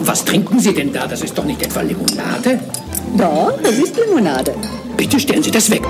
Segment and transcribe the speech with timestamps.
[0.00, 1.06] Was trinken Sie denn da?
[1.06, 2.60] Das ist doch nicht etwa Limonade?
[3.16, 4.54] Doch, das ist Limonade.
[4.96, 5.82] Bitte stellen Sie das weg.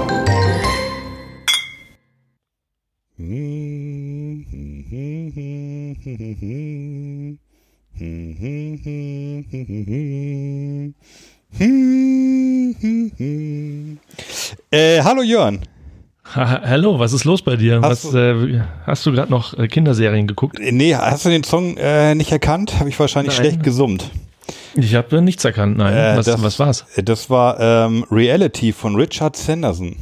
[14.70, 15.67] Äh, hallo Jörn.
[16.38, 17.80] Ha hallo, was ist los bei dir?
[17.82, 20.60] Hast was, äh, hast du gerade noch äh, Kinderserien geguckt?
[20.60, 22.78] Äh, Nee, hast du den Song äh, nicht erkannt?
[22.78, 23.46] Habe ich wahrscheinlich Nein.
[23.46, 24.10] schlecht gesummt.
[24.74, 25.94] Ich habe äh, nichts erkannt, nein.
[25.94, 26.84] Äh, was, das- was war's?
[26.94, 29.96] Äh, Das war ähm, Reality von Richard Sanderson.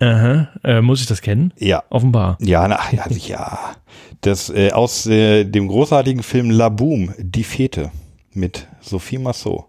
[0.00, 0.48] Aha.
[0.62, 1.52] Äh, muss ich das kennen?
[1.58, 1.82] Ja.
[1.90, 2.36] Offenbar.
[2.40, 3.58] Ja, na, ja, ja.
[4.20, 7.90] Das äh, aus äh, dem großartigen Film La Boom, Die Fete
[8.32, 9.64] mit Sophie Massot.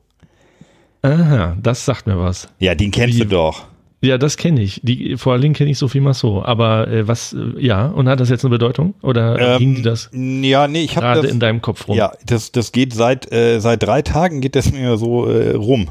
[1.02, 2.50] Aha, das sagt mir was.
[2.60, 3.66] Ja, den kennst Wie- du doch.
[4.02, 4.82] Ja, das kenne ich.
[4.84, 6.46] Die, vor allen Dingen kenne ich Sophie Massot.
[6.46, 8.94] Aber äh, was, äh, ja, und hat das jetzt eine Bedeutung?
[9.02, 11.32] Oder Ähm, ging die das Ja, nee, ich habe gerade das.
[11.32, 11.98] in deinem Kopf rum?
[11.98, 15.90] Ja, das, das geht seit, äh, seit drei Tagen geht das mir so äh, rum.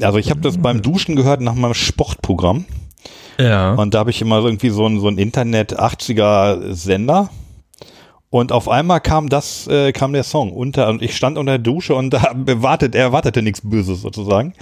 [0.00, 2.66] Also ich habe das beim Duschen gehört nach meinem Sportprogramm.
[3.40, 3.74] Ja.
[3.74, 7.30] Und da habe ich immer irgendwie so ein, so ein Internet-80er-Sender.
[8.30, 11.58] Und auf einmal kam das, äh, kam der Song unter und ich stand unter der
[11.58, 14.52] Dusche und da bewartet, er erwartete nichts Böses sozusagen.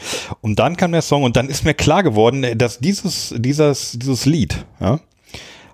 [0.41, 3.99] Und dann kam der Song und dann ist mir klar geworden, äh, dass dieses, dieses,
[3.99, 5.01] dieses Lied, ja,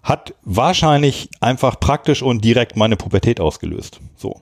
[0.02, 4.00] hat wahrscheinlich einfach praktisch und direkt meine Pubertät ausgelöst.
[4.16, 4.40] So.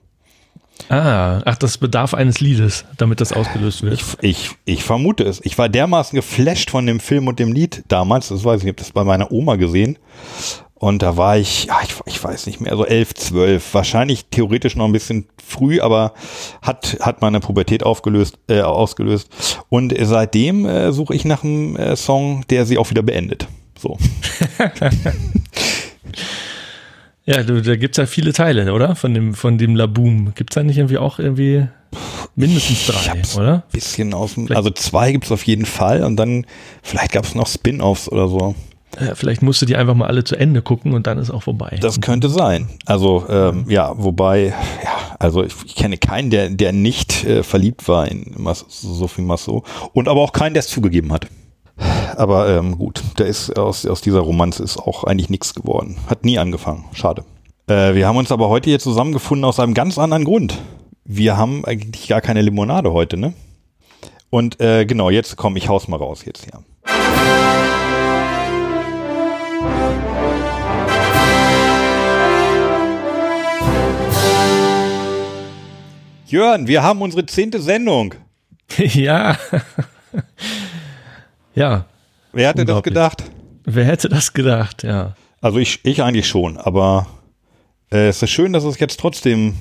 [0.89, 3.93] Ah, ach, das bedarf eines Liedes, damit das ausgelöst wird.
[3.93, 5.39] Ich, ich, ich vermute es.
[5.45, 8.29] Ich war dermaßen geflasht von dem Film und dem Lied damals.
[8.29, 9.99] Das weiß ich, ich habe das bei meiner Oma gesehen.
[10.81, 13.75] Und da war ich, ja, ich, ich weiß nicht mehr, so elf, zwölf.
[13.75, 16.15] Wahrscheinlich theoretisch noch ein bisschen früh, aber
[16.63, 19.29] hat, hat meine Pubertät aufgelöst, äh, ausgelöst.
[19.69, 23.47] Und seitdem äh, suche ich nach einem äh, Song, der sie auch wieder beendet.
[23.77, 23.99] So.
[27.23, 28.95] Ja, du, da gibt's ja viele Teile, oder?
[28.95, 30.33] Von dem, von dem Laboom.
[30.33, 31.67] Gibt's da nicht irgendwie auch irgendwie
[32.35, 33.63] mindestens drei, oder?
[33.71, 36.47] Bisschen aus dem, also zwei gibt's auf jeden Fall und dann,
[36.81, 38.55] vielleicht gab's noch Spin-Offs oder so.
[38.99, 41.43] Ja, vielleicht musst du die einfach mal alle zu Ende gucken und dann ist auch
[41.43, 41.77] vorbei.
[41.81, 42.69] Das könnte sein.
[42.85, 44.53] Also ähm, ja, wobei,
[44.83, 49.21] ja, also ich, ich kenne keinen, der, der nicht äh, verliebt war in Mas Sophie
[49.21, 49.63] Massot
[49.93, 51.27] und aber auch keinen, der es zugegeben hat.
[52.15, 55.97] Aber ähm, gut, da ist aus, aus dieser Romanze ist auch eigentlich nichts geworden.
[56.07, 56.85] Hat nie angefangen.
[56.93, 57.23] Schade.
[57.67, 60.59] Äh, wir haben uns aber heute hier zusammengefunden aus einem ganz anderen Grund.
[61.05, 63.33] Wir haben eigentlich gar keine Limonade heute, ne?
[64.29, 66.63] Und äh, genau, jetzt komm, ich haus mal raus jetzt hier.
[76.31, 78.15] Jörn, wir haben unsere zehnte Sendung.
[78.77, 79.37] ja.
[81.53, 81.85] ja.
[82.31, 83.23] Wer hätte das gedacht?
[83.65, 85.15] Wer hätte das gedacht, ja.
[85.41, 87.07] Also ich, ich eigentlich schon, aber
[87.91, 89.55] äh, es ist schön, dass es jetzt trotzdem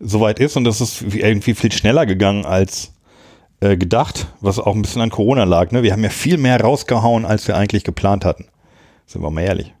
[0.00, 2.92] soweit ist und es ist irgendwie viel schneller gegangen als
[3.60, 5.70] äh, gedacht, was auch ein bisschen an Corona lag.
[5.70, 5.84] Ne?
[5.84, 8.46] Wir haben ja viel mehr rausgehauen, als wir eigentlich geplant hatten.
[9.06, 9.72] Sind wir mal ehrlich.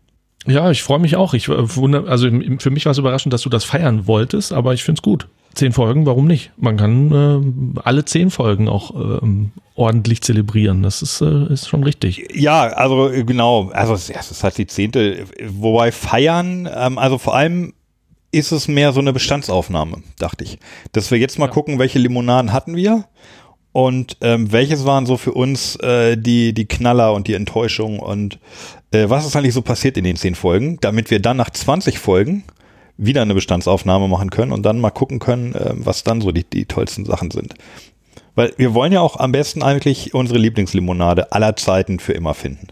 [0.46, 1.34] Ja, ich freue mich auch.
[1.34, 2.28] Ich äh, wundere, also
[2.60, 5.26] für mich war es überraschend, dass du das feiern wolltest, aber ich finde es gut.
[5.54, 6.50] Zehn Folgen, warum nicht?
[6.56, 10.82] Man kann äh, alle zehn Folgen auch ähm, ordentlich zelebrieren.
[10.82, 12.28] Das ist, äh, ist schon richtig.
[12.34, 17.34] Ja, also äh, genau, also es ist halt die zehnte, wobei feiern, ähm, also vor
[17.34, 17.72] allem
[18.32, 20.58] ist es mehr so eine Bestandsaufnahme, dachte ich.
[20.92, 23.04] Dass wir jetzt mal gucken, welche Limonaden hatten wir
[23.72, 28.38] und ähm, welches waren so für uns äh, die, die Knaller und die Enttäuschung und
[28.92, 31.98] äh, was ist eigentlich so passiert in den zehn Folgen, damit wir dann nach 20
[31.98, 32.44] Folgen
[32.96, 36.44] wieder eine Bestandsaufnahme machen können und dann mal gucken können, äh, was dann so die,
[36.44, 37.54] die tollsten Sachen sind.
[38.34, 42.68] Weil wir wollen ja auch am besten eigentlich unsere Lieblingslimonade aller Zeiten für immer finden.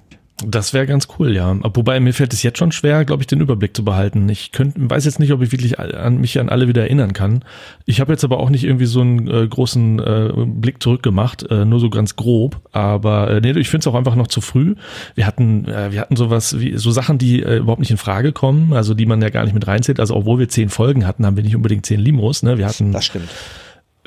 [0.47, 1.57] Das wäre ganz cool, ja.
[1.75, 4.29] Wobei mir fällt es jetzt schon schwer, glaube ich, den Überblick zu behalten.
[4.29, 7.45] Ich könnt, weiß jetzt nicht, ob ich wirklich an mich an alle wieder erinnern kann.
[7.85, 11.65] Ich habe jetzt aber auch nicht irgendwie so einen äh, großen äh, Blick zurückgemacht, äh,
[11.65, 12.61] nur so ganz grob.
[12.73, 14.75] Aber äh, nee, ich finde es auch einfach noch zu früh.
[15.15, 18.33] Wir hatten, äh, wir hatten sowas wie so Sachen, die äh, überhaupt nicht in Frage
[18.33, 20.01] kommen, also die man ja gar nicht mit reinzählt.
[20.01, 22.43] Also obwohl wir zehn Folgen hatten, haben wir nicht unbedingt zehn Limos.
[22.43, 22.59] Ne?
[22.59, 23.29] Wir hatten Das stimmt.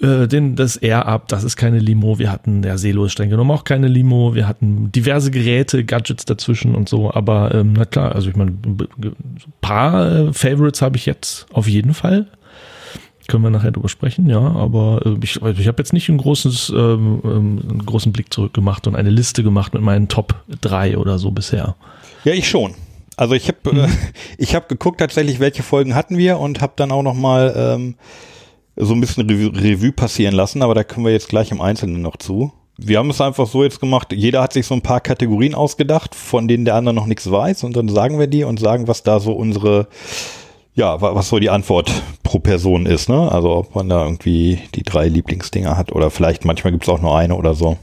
[0.02, 2.20] Äh, den, das Air Up, das ist keine Limo.
[2.20, 4.36] Wir hatten, der Selo ist streng genommen auch keine Limo.
[4.36, 7.14] Wir hatten diverse Geräte, Gadgets dazwischen und so.
[7.14, 8.54] Aber ähm, na klar, also ich meine,
[9.62, 12.28] paar äh, Favorites habe ich jetzt auf jeden Fall.
[13.28, 14.40] Können wir nachher drüber sprechen, ja.
[14.40, 18.32] Aber äh, ich, also ich habe jetzt nicht ein großes, ähm, ähm, einen großen Blick
[18.34, 21.76] zurückgemacht und eine Liste gemacht mit meinen Top 3 oder so bisher.
[22.24, 22.76] Ja, ich schon.
[23.18, 23.80] Also ich habe Mhm.
[23.80, 23.88] äh,
[24.38, 27.96] ich habe geguckt tatsächlich, welche Folgen hatten wir und habe dann auch noch mal ähm,
[28.76, 32.02] so ein bisschen Revue, Revue passieren lassen, aber da kommen wir jetzt gleich im Einzelnen
[32.02, 32.52] noch zu.
[32.78, 36.14] wir haben es einfach so jetzt gemacht, jeder hat sich so ein paar Kategorien ausgedacht,
[36.14, 39.04] von denen der andere noch nichts weiß und dann sagen wir die und sagen, was
[39.04, 39.88] da so unsere,
[40.74, 41.92] ja, was so die Antwort
[42.24, 43.32] pro Person ist, ne?
[43.32, 47.02] Also ob man da irgendwie die drei Lieblingsdinger hat oder vielleicht manchmal gibt es auch
[47.02, 47.78] nur eine oder so.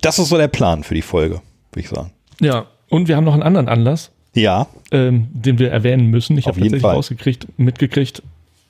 [0.00, 1.40] Das ist so der Plan für die Folge,
[1.72, 2.12] würde ich sagen.
[2.40, 4.12] Ja, und wir haben noch einen anderen Anlass.
[4.34, 4.66] Ja.
[4.92, 6.36] Ähm, den wir erwähnen müssen.
[6.38, 6.94] Ich habe tatsächlich Fall.
[6.94, 8.22] rausgekriegt, mitgekriegt,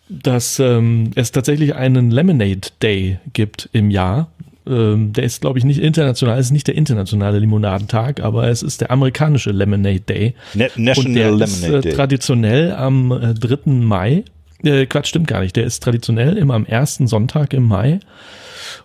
[0.08, 4.28] dass ähm, es tatsächlich einen Lemonade Day gibt im Jahr.
[4.66, 8.62] Ähm, der ist, glaube ich, nicht international, es ist nicht der internationale Limonadentag, aber es
[8.62, 10.34] ist der amerikanische Lemonade Day.
[10.54, 11.92] Na National Und der Lemonade ist, äh, Day.
[11.92, 13.70] traditionell am äh, 3.
[13.70, 14.24] Mai.
[14.64, 15.54] Äh, Quatsch, stimmt gar nicht.
[15.56, 18.00] Der ist traditionell immer am ersten Sonntag im Mai.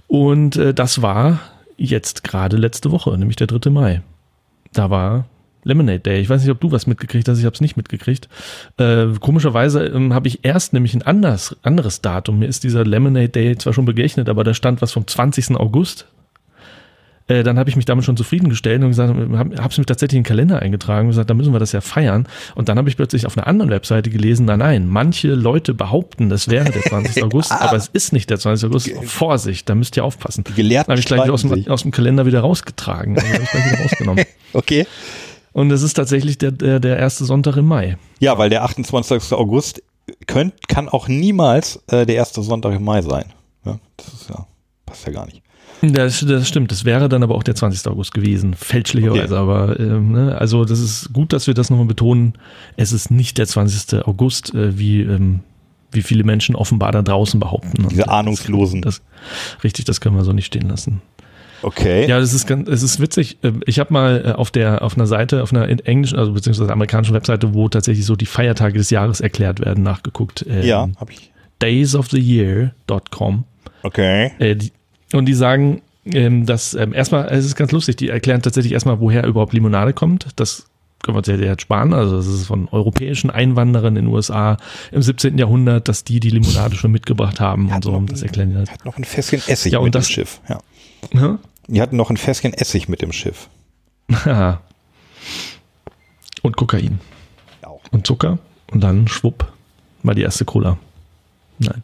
[0.07, 1.39] Und äh, das war
[1.77, 3.69] jetzt gerade letzte Woche, nämlich der 3.
[3.71, 4.01] Mai.
[4.74, 5.25] Da war
[5.63, 6.19] Lemonade Day.
[6.22, 8.30] Ich weiß nicht, ob du was mitgekriegt hast, ich habe es nicht mitgekriegt.
[8.78, 12.40] Äh, komischerweise ähm, habe ich erst nämlich ein anders, anderes Datum.
[12.40, 15.56] Mir ist dieser Lemonade Day zwar schon begegnet, aber da stand was vom 20.
[15.56, 16.08] August.
[17.31, 20.24] Äh, dann habe ich mich damit schon zufriedengestellt und gesagt, habe es mir tatsächlich in
[20.24, 22.28] den Kalender eingetragen und gesagt, da müssen wir das ja feiern.
[22.56, 26.30] Und dann habe ich plötzlich auf einer anderen Webseite gelesen, nein, nein, manche Leute behaupten,
[26.30, 27.24] das wäre der 20.
[27.24, 28.69] August, aber es ist nicht der 20.
[28.69, 28.92] August.
[29.06, 30.44] Vorsicht, da müsst ihr aufpassen.
[30.56, 33.18] Gelehrten habe ich gleich aus dem, aus dem Kalender wieder rausgetragen.
[33.18, 34.25] Also ich gleich wieder rausgenommen.
[34.54, 34.86] Okay.
[35.53, 37.98] Und es ist tatsächlich der, der, der erste Sonntag im Mai.
[38.19, 39.33] Ja, weil der 28.
[39.33, 39.83] August
[40.27, 43.25] könnt, kann auch niemals äh, der erste Sonntag im Mai sein.
[43.65, 44.48] Ja, das ist ja,
[44.86, 45.42] passt ja gar nicht.
[45.81, 47.88] Das, das stimmt, das wäre dann aber auch der 20.
[47.88, 49.33] August gewesen, fälschlicherweise.
[49.33, 49.36] Okay.
[49.36, 52.33] Aber ähm, ne, also das ist gut, dass wir das nochmal betonen.
[52.77, 54.06] Es ist nicht der 20.
[54.06, 55.39] August, äh, wie, ähm,
[55.92, 57.88] wie viele Menschen offenbar da draußen behaupten.
[57.89, 58.83] Diese Ahnungslosen.
[58.83, 59.01] Das,
[59.63, 61.01] richtig, das können wir so nicht stehen lassen.
[61.63, 62.08] Okay.
[62.08, 63.38] Ja, das ist ganz, es ist witzig.
[63.44, 66.34] Ähm, Ich habe mal äh, auf der auf einer Seite, auf einer in- englischen, also
[66.34, 70.46] beziehungsweise amerikanischen Webseite, wo tatsächlich so die Feiertage des Jahres erklärt werden, nachgeguckt.
[70.50, 71.31] Ähm, ja, habe ich.
[71.60, 73.44] daysoftheyear.com.
[73.84, 74.31] Okay.
[74.40, 74.72] Äh, die,
[75.13, 79.00] und die sagen, ähm, dass ähm, erstmal, es ist ganz lustig, die erklären tatsächlich erstmal,
[79.00, 80.28] woher überhaupt Limonade kommt.
[80.38, 80.66] Das
[81.04, 81.94] können wir uns ja jetzt sparen.
[81.94, 84.58] Also das ist von europäischen Einwanderern in den USA
[84.92, 85.38] im 17.
[85.38, 87.92] Jahrhundert, dass die die Limonade schon mitgebracht haben und so.
[87.92, 88.72] noch das erklären die halt.
[88.72, 90.42] Hat noch ein Fässchen Essig Ja, und das- dem Schiff.
[90.48, 90.60] Ja.
[91.13, 91.40] Ja?
[91.71, 93.47] Die hatten noch ein Fässchen Essig mit dem Schiff.
[94.12, 94.62] Haha.
[96.41, 97.00] und Kokain.
[97.62, 97.79] Auch.
[97.91, 98.39] und Zucker
[98.71, 99.50] und dann schwupp
[100.03, 100.77] war die erste Cola.
[101.59, 101.81] Nein.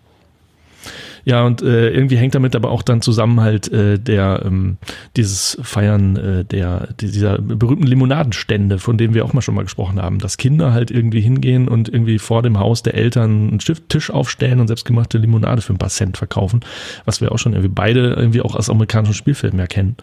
[1.30, 4.78] Ja, und äh, irgendwie hängt damit aber auch dann zusammen halt äh, der ähm,
[5.18, 9.64] dieses Feiern äh, der die- dieser berühmten Limonadenstände, von denen wir auch mal schon mal
[9.64, 13.60] gesprochen haben, dass Kinder halt irgendwie hingehen und irgendwie vor dem Haus der Eltern einen
[13.60, 16.62] Tisch aufstellen und selbstgemachte Limonade für ein paar Cent verkaufen,
[17.04, 19.98] was wir auch schon irgendwie beide irgendwie auch aus amerikanischen Spielfilmen erkennen.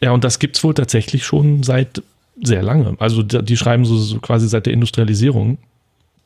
[0.00, 2.00] Ja, und das gibt's wohl tatsächlich schon seit
[2.40, 2.94] sehr lange.
[3.00, 5.58] Also die schreiben so, so quasi seit der Industrialisierung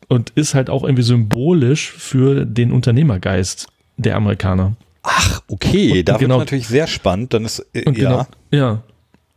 [0.08, 4.75] und ist halt auch irgendwie symbolisch für den Unternehmergeist der Amerikaner.
[5.02, 5.99] Ach, okay.
[6.00, 7.32] Und Da genau- wird natürlich sehr spannend.
[7.35, 8.11] Dann ist, äh, Und ja.
[8.11, 8.82] genau, ja.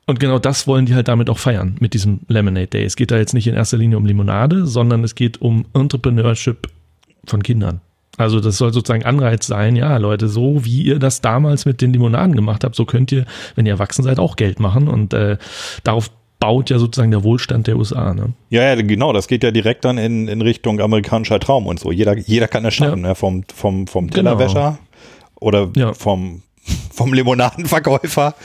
[0.06, 2.84] Und genau das wollen die halt damit auch feiern, mit diesem Lemonade Day.
[2.84, 6.68] Es geht da jetzt nicht in erster Linie um Limonade, sondern es geht um Entrepreneurship
[7.26, 7.80] von Kindern.
[8.18, 11.94] Also das soll sozusagen Anreiz sein, ja Leute, so wie ihr das damals mit den
[11.94, 13.26] Limonaden gemacht habt, so könnt ihr,
[13.56, 14.88] wenn ihr erwachsen seid, auch Geld machen.
[14.90, 15.38] Und äh,
[15.86, 16.12] darauf
[16.44, 18.14] baut ja sozusagen der Wohlstand der USA.
[18.14, 18.34] Ne?
[18.50, 21.90] Ja, ja, genau, das geht ja direkt dann in, in Richtung amerikanischer Traum und so.
[21.90, 23.16] Jeder, jeder kann das schaffen, ne?
[23.16, 24.32] vom, vom, vom Genau.
[24.36, 24.78] Tellerwäscher
[25.40, 25.94] oder Ja.
[25.94, 26.42] vom,
[26.94, 28.36] vom Limonadenverkäufer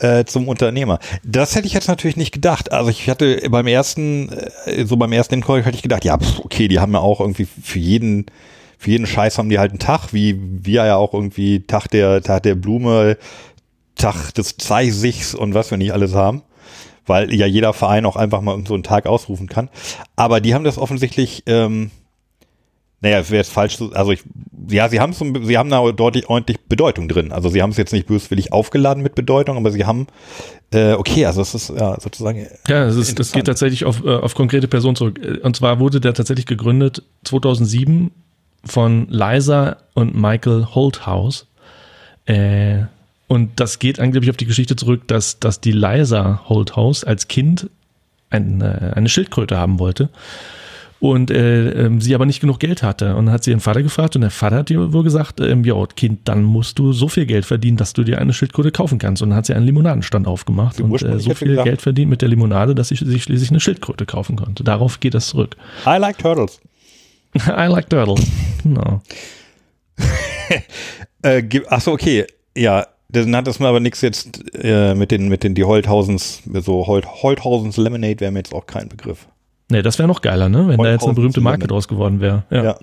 [0.00, 0.98] äh, zum Unternehmer.
[1.22, 2.72] Das hätte ich jetzt natürlich nicht gedacht.
[2.72, 4.28] Also ich hatte beim ersten,
[4.66, 7.20] äh, so beim ersten Inquiry hatte ich gedacht, ja, pf, okay, die haben ja auch
[7.20, 8.26] irgendwie für jeden,
[8.76, 12.22] für jeden Scheiß haben die halt einen Tag, wie wir ja auch irgendwie Tag der,
[12.22, 13.18] Tag der Blume,
[13.94, 16.42] Tag des Zeisichs und was wir nicht alles haben
[17.06, 19.68] weil ja jeder Verein auch einfach mal so einen Tag ausrufen kann.
[20.16, 21.90] Aber die haben das offensichtlich, ähm,
[23.00, 24.22] naja, wäre jetzt falsch, zu- also ich,
[24.70, 27.32] ja, sie haben so, sie haben da deutlich ordentlich Bedeutung drin.
[27.32, 30.06] Also sie haben es jetzt nicht böswillig aufgeladen mit Bedeutung, aber sie haben,
[30.72, 32.46] äh, okay, also es ist ja sozusagen.
[32.66, 35.20] Ja, das, ist, das geht tatsächlich auf, äh, auf konkrete Personen zurück.
[35.22, 38.10] Äh, Und zwar wurde der tatsächlich gegründet 2007
[38.64, 41.46] von Liza und Michael Holthaus.
[42.24, 42.84] Äh,
[43.34, 47.68] und das geht angeblich auf die Geschichte zurück, dass, dass die Liza Holthaus als Kind
[48.30, 50.08] eine, eine Schildkröte haben wollte.
[51.00, 53.14] Und äh, ähm, sie aber nicht genug Geld hatte.
[53.16, 55.62] Und dann hat sie ihren Vater gefragt und der Vater hat ihr wohl gesagt, ähm,
[55.64, 58.98] ja Kind, dann musst du so viel Geld verdienen, dass du dir eine Schildkröte kaufen
[58.98, 59.20] kannst.
[59.20, 62.28] Und dann hat sie einen Limonadenstand aufgemacht und äh, so viel Geld verdient mit der
[62.30, 64.64] Limonade, dass sie sich schließlich eine Schildkröte kaufen konnte.
[64.64, 65.56] Darauf geht das zurück.
[65.86, 66.60] I like turtles.
[67.34, 68.24] I like turtles.
[68.62, 69.02] Genau.
[71.22, 72.86] Äh, ge- ach so, okay, ja.
[73.14, 76.86] Dann hat das mir aber nichts jetzt äh, mit den, mit den die Holthausens, so
[76.86, 79.26] Holt, Holthausens Lemonade wäre mir jetzt auch kein Begriff.
[79.70, 80.68] Nee, das wäre noch geiler, ne?
[80.68, 82.44] Wenn da jetzt eine berühmte Marke draus geworden wäre.
[82.50, 82.62] Ja.
[82.64, 82.78] Ja.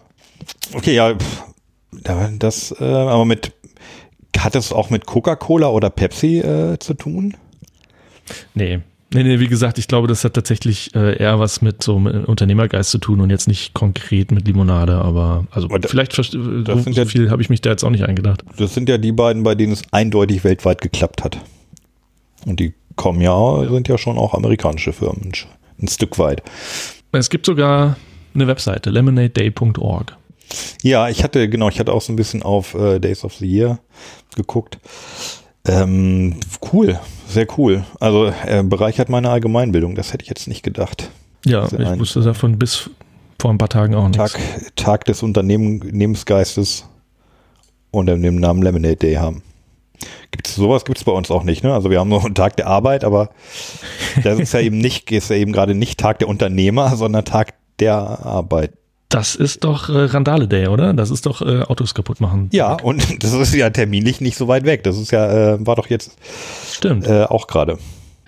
[0.73, 1.43] Okay, ja, pff,
[2.03, 3.51] da- das, äh, aber mit
[4.37, 7.35] hat es auch mit Coca-Cola oder Pepsi äh, zu tun?
[8.55, 8.79] Nee.
[9.13, 12.23] Nee, nee, wie gesagt, ich glaube, das hat tatsächlich äh, eher was mit so einem
[12.25, 16.63] Unternehmergeist zu tun und jetzt nicht konkret mit Limonade, aber also Aber da- vielleicht verste-
[16.63, 18.43] das so, sind so ja- viel habe ich mich da jetzt auch nicht eingedacht.
[18.57, 21.39] Das sind ja die beiden, bei denen es eindeutig weltweit geklappt hat.
[22.45, 25.31] Und die kommen ja, sind ja schon auch amerikanische Firmen,
[25.81, 26.41] ein Stück weit.
[27.11, 27.97] Es gibt sogar
[28.33, 30.15] eine Webseite, lemonadeday.org.
[30.83, 33.45] Ja, ich hatte, genau, ich hatte auch so ein bisschen auf äh, Days of the
[33.45, 33.79] Year
[34.35, 34.79] geguckt.
[35.67, 36.37] Ähm,
[36.73, 37.83] cool, sehr cool.
[37.99, 41.09] Also äh, bereichert meine Allgemeinbildung, das hätte ich jetzt nicht gedacht.
[41.45, 42.89] Ja, ich ein- wusste davon bis
[43.39, 44.33] vor ein paar Tagen auch nichts.
[44.33, 44.41] Tag,
[44.75, 46.85] Tag des Unternehmen- Unternehmensgeistes
[47.91, 49.43] unter dem Namen Lemonade Day haben.
[50.31, 51.73] Gibt's sowas gibt's bei uns auch nicht, ne?
[51.73, 53.29] Also wir haben nur einen Tag der Arbeit, aber
[54.23, 57.53] das ist ja eben nicht, ist ja eben gerade nicht Tag der Unternehmer, sondern Tag
[57.79, 58.71] der Arbeit.
[59.11, 60.93] Das ist doch äh, Randale Day, oder?
[60.93, 62.49] Das ist doch äh, Autos kaputt machen.
[62.53, 64.83] Ja, und das ist ja terminlich nicht so weit weg.
[64.83, 66.17] Das ist ja, äh, war doch jetzt
[66.71, 67.05] Stimmt.
[67.05, 67.77] äh, auch gerade.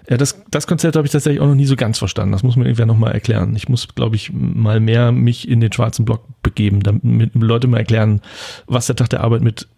[0.09, 2.33] Ja, das, das Konzept habe ich tatsächlich auch noch nie so ganz verstanden.
[2.33, 3.55] Das muss mir irgendwer nochmal erklären.
[3.55, 7.77] Ich muss, glaube ich, mal mehr mich in den schwarzen Block begeben, damit Leute mal
[7.77, 8.21] erklären,
[8.67, 9.69] was der Tag der Arbeit mit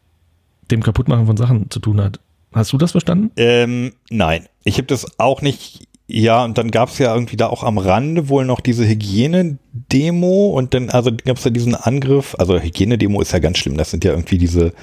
[0.71, 2.19] dem Kaputtmachen von Sachen zu tun hat.
[2.53, 3.31] Hast du das verstanden?
[3.35, 5.84] Ähm, nein, ich habe das auch nicht.
[6.07, 10.49] Ja, und dann gab es ja irgendwie da auch am Rande wohl noch diese Hygienedemo
[10.49, 13.91] und dann, also gab es ja diesen Angriff, also Hygienedemo ist ja ganz schlimm, das
[13.91, 14.73] sind ja irgendwie diese,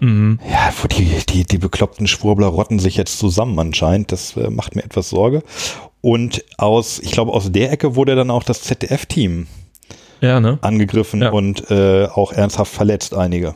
[0.00, 0.38] Mhm.
[0.50, 4.74] ja, wo die, die, die bekloppten Schwurbler rotten sich jetzt zusammen anscheinend, das äh, macht
[4.74, 5.42] mir etwas Sorge.
[6.00, 9.46] Und aus, ich glaube, aus der Ecke wurde dann auch das ZDF-Team
[10.22, 10.58] Ja, ne?
[10.62, 11.30] angegriffen Ja.
[11.30, 13.54] und äh, auch ernsthaft verletzt, einige.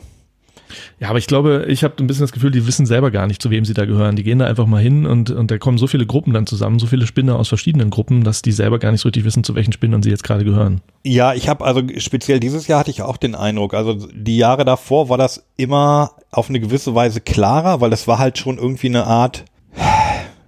[0.99, 3.41] Ja, aber ich glaube, ich habe ein bisschen das Gefühl, die wissen selber gar nicht,
[3.41, 4.15] zu wem sie da gehören.
[4.15, 6.79] Die gehen da einfach mal hin und, und da kommen so viele Gruppen dann zusammen,
[6.79, 9.55] so viele Spinner aus verschiedenen Gruppen, dass die selber gar nicht so richtig wissen, zu
[9.55, 10.81] welchen Spinnern sie jetzt gerade gehören.
[11.03, 14.65] Ja, ich habe also speziell dieses Jahr hatte ich auch den Eindruck, also die Jahre
[14.65, 18.87] davor war das immer auf eine gewisse Weise klarer, weil das war halt schon irgendwie
[18.87, 19.45] eine Art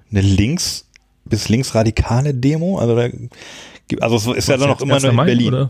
[0.10, 0.90] eine links
[1.26, 3.10] bis linksradikale Demo, also da
[4.02, 5.04] also es ist ja dann noch immer 1.
[5.04, 5.48] nur in Mai, Berlin.
[5.48, 5.70] Oder?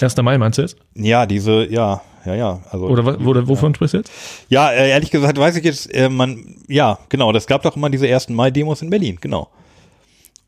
[0.00, 0.16] 1.
[0.18, 0.76] Mai meinst du jetzt?
[0.94, 4.10] Ja, diese ja, ja, ja, also Oder wa- wo, wovon sprichst du jetzt?
[4.48, 7.90] Ja, äh, ehrlich gesagt weiß ich jetzt, äh, man, ja, genau, das gab doch immer
[7.90, 9.48] diese ersten Mai-Demos in Berlin, genau.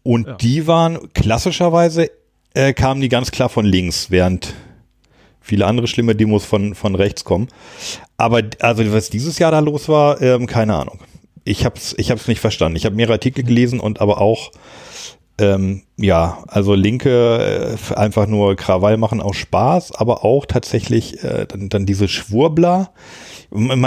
[0.03, 0.35] Und Ja.
[0.35, 2.11] die waren klassischerweise,
[2.55, 4.55] äh, kamen die ganz klar von links, während
[5.41, 7.49] viele andere schlimme Demos von, von rechts kommen.
[8.17, 11.01] Aber also was dieses Jahr da los war, ähm, keine Ahnung.
[11.45, 12.77] Ich hab's, ich hab's nicht verstanden.
[12.77, 14.53] Ich habe mehrere Artikel gelesen und aber auch
[15.41, 21.47] ähm, ja, also Linke äh, einfach nur Krawall machen aus Spaß, aber auch tatsächlich äh,
[21.47, 22.91] dann, dann diese Schwurbler.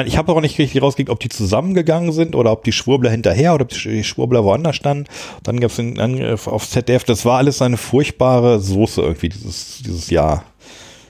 [0.06, 3.54] Ich habe auch nicht richtig rausgekriegt, ob die zusammengegangen sind oder ob die Schwurbler hinterher
[3.54, 5.06] oder ob die Schwurbler woanders standen.
[5.44, 7.06] Dann gab es einen Angriff auf ZDF.
[7.06, 10.44] Das war alles eine furchtbare Soße irgendwie dieses, dieses Jahr.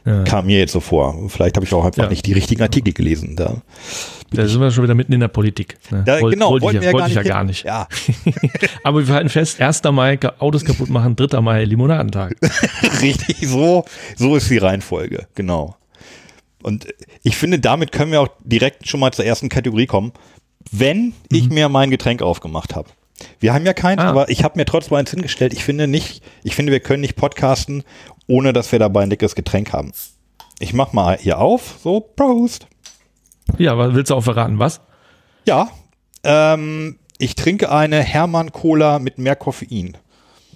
[0.05, 0.23] Ja.
[0.23, 1.17] Kam mir jetzt so vor.
[1.29, 2.09] Vielleicht habe ich auch einfach Ja.
[2.09, 3.35] nicht die richtigen Artikel gelesen.
[3.35, 3.61] Da,
[4.33, 5.77] Da sind wir schon wieder mitten in der Politik.
[5.91, 6.03] Ne?
[6.05, 7.63] da, Woll- genau, wollte ich, ja, wir wollte ich ja gar nicht.
[7.65, 7.87] Ja,
[8.83, 9.83] Aber wir halten fest, 1.
[9.91, 11.39] Mai Autos kaputt machen, 3.
[11.41, 12.35] Mai Limonadentag.
[13.01, 13.85] Richtig, so,
[14.15, 15.75] so ist die Reihenfolge, genau.
[16.61, 16.87] Und
[17.23, 20.13] ich finde, damit können wir auch direkt schon mal zur ersten Kategorie kommen.
[20.71, 22.89] Wenn ich mir mein Getränk aufgemacht habe.
[23.39, 24.09] Wir haben ja keins, Ah.
[24.09, 25.53] aber ich habe mir trotzdem eins hingestellt.
[25.53, 27.83] Ich finde nicht, ich finde, wir können nicht podcasten,
[28.27, 29.91] ohne dass wir dabei ein dickes Getränk haben.
[30.59, 32.67] Ich mach mal hier auf, so, Prost.
[33.57, 34.81] Ja, aber willst du auch verraten, was?
[35.45, 35.69] Ja,
[36.23, 39.97] ähm, ich trinke eine Hermann Cola mit mehr Koffein.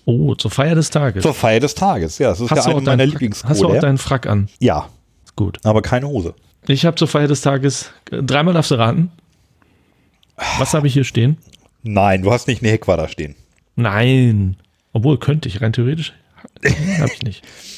[0.06, 1.24] Oh, zur Feier des Tages.
[1.24, 2.30] Zur Feier des Tages, ja.
[2.30, 3.82] Das ist hast, ja du eine auch meiner deinen Frack, hast du auch Lieblingscola.
[3.82, 4.50] deinen Frack an?
[4.60, 4.90] Ja,
[5.36, 5.60] Gut.
[5.64, 6.34] aber keine Hose.
[6.68, 9.12] Ich habe zur Feier des Tages, äh, dreimal darfst du raten.
[10.60, 11.38] Was habe ich hier stehen?
[11.84, 13.36] Nein, du hast nicht eine Heckwar da stehen.
[13.76, 14.58] Nein.
[14.94, 16.14] Obwohl, könnte ich, rein theoretisch.
[17.00, 17.44] Habe ich nicht.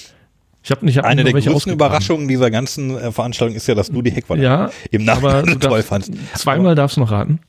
[0.62, 1.72] Ich habe nicht hab Eine der größten.
[1.72, 5.70] Überraschungen dieser ganzen äh, Veranstaltung ist ja, dass du die Heckwar Ja, im Nachhinein toll
[5.72, 6.12] darfst, fandst.
[6.36, 7.40] zweimal darfst du noch raten.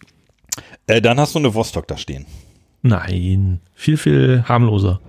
[0.86, 2.26] Äh, dann hast du eine Vostok da stehen.
[2.82, 5.00] Nein, viel, viel harmloser.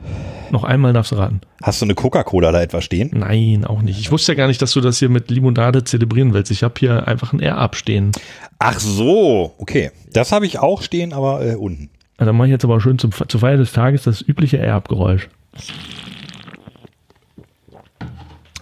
[0.50, 1.40] Noch einmal darfst du raten.
[1.64, 3.12] Hast du eine Coca-Cola da etwa stehen?
[3.14, 4.00] Nein, auch nicht.
[4.00, 6.52] Ich wusste ja gar nicht, dass du das hier mit Limonade zelebrieren willst.
[6.52, 8.12] Ich habe hier einfach ein Air-Up stehen.
[8.60, 9.92] Ach so, okay.
[10.12, 11.90] Das habe ich auch stehen, aber äh, unten.
[12.20, 15.30] Ja, Dann mache ich jetzt aber schön zum, zur Feier des Tages das übliche Air-Up-Geräusch.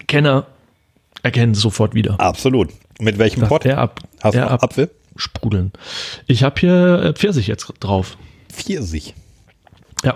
[0.09, 0.47] Kenner
[1.23, 2.19] erkennen sofort wieder.
[2.19, 2.69] Absolut.
[2.99, 3.65] Mit welchem Das Pot?
[3.65, 4.89] Air-Up Hast du Air noch Up Apfel?
[5.15, 5.71] sprudeln.
[6.27, 8.17] Ich habe hier äh, Pfirsich jetzt drauf.
[8.51, 9.13] Pfirsich.
[10.03, 10.13] Ja.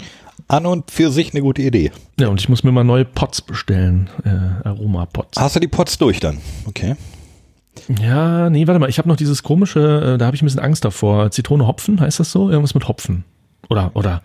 [0.47, 1.91] An und für sich eine gute Idee.
[2.19, 4.09] Ja, und ich muss mir mal neue Pots bestellen.
[4.25, 5.39] Äh, Aroma-Pots.
[5.39, 6.39] Hast du die Pots durch dann?
[6.65, 6.95] Okay.
[8.01, 8.89] Ja, nee, warte mal.
[8.89, 11.31] Ich habe noch dieses komische, äh, da habe ich ein bisschen Angst davor.
[11.31, 12.49] Zitrone Hopfen, heißt das so?
[12.49, 13.23] Irgendwas mit Hopfen.
[13.69, 14.21] Oder, oder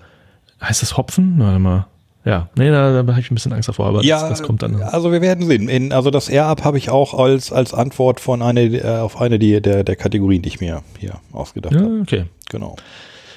[0.62, 1.34] heißt das Hopfen?
[1.38, 1.86] Warte mal.
[2.28, 4.60] Ja, nee, da, da habe ich ein bisschen Angst davor, aber ja, das, das kommt
[4.62, 4.82] dann.
[4.82, 5.70] Also wir werden sehen.
[5.70, 9.38] In, also das R-Up habe ich auch als, als Antwort von eine, äh, auf eine
[9.38, 12.00] die, der, der Kategorien, die ich mir hier ausgedacht Ja, habe.
[12.02, 12.24] okay.
[12.50, 12.76] Genau.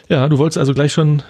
[0.10, 1.24] Ja, du wolltest also gleich schon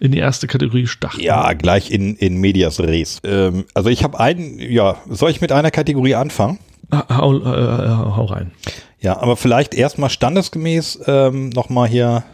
[0.00, 1.20] in die erste Kategorie starten.
[1.20, 3.20] Ja, gleich in, in Medias Res.
[3.22, 6.58] Ähm, also ich habe einen, ja, soll ich mit einer Kategorie anfangen?
[6.92, 8.50] Hau, äh, hau rein.
[8.98, 12.24] Ja, aber vielleicht erstmal standesgemäß ähm, nochmal hier.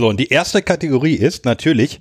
[0.00, 2.00] So, und die erste Kategorie ist natürlich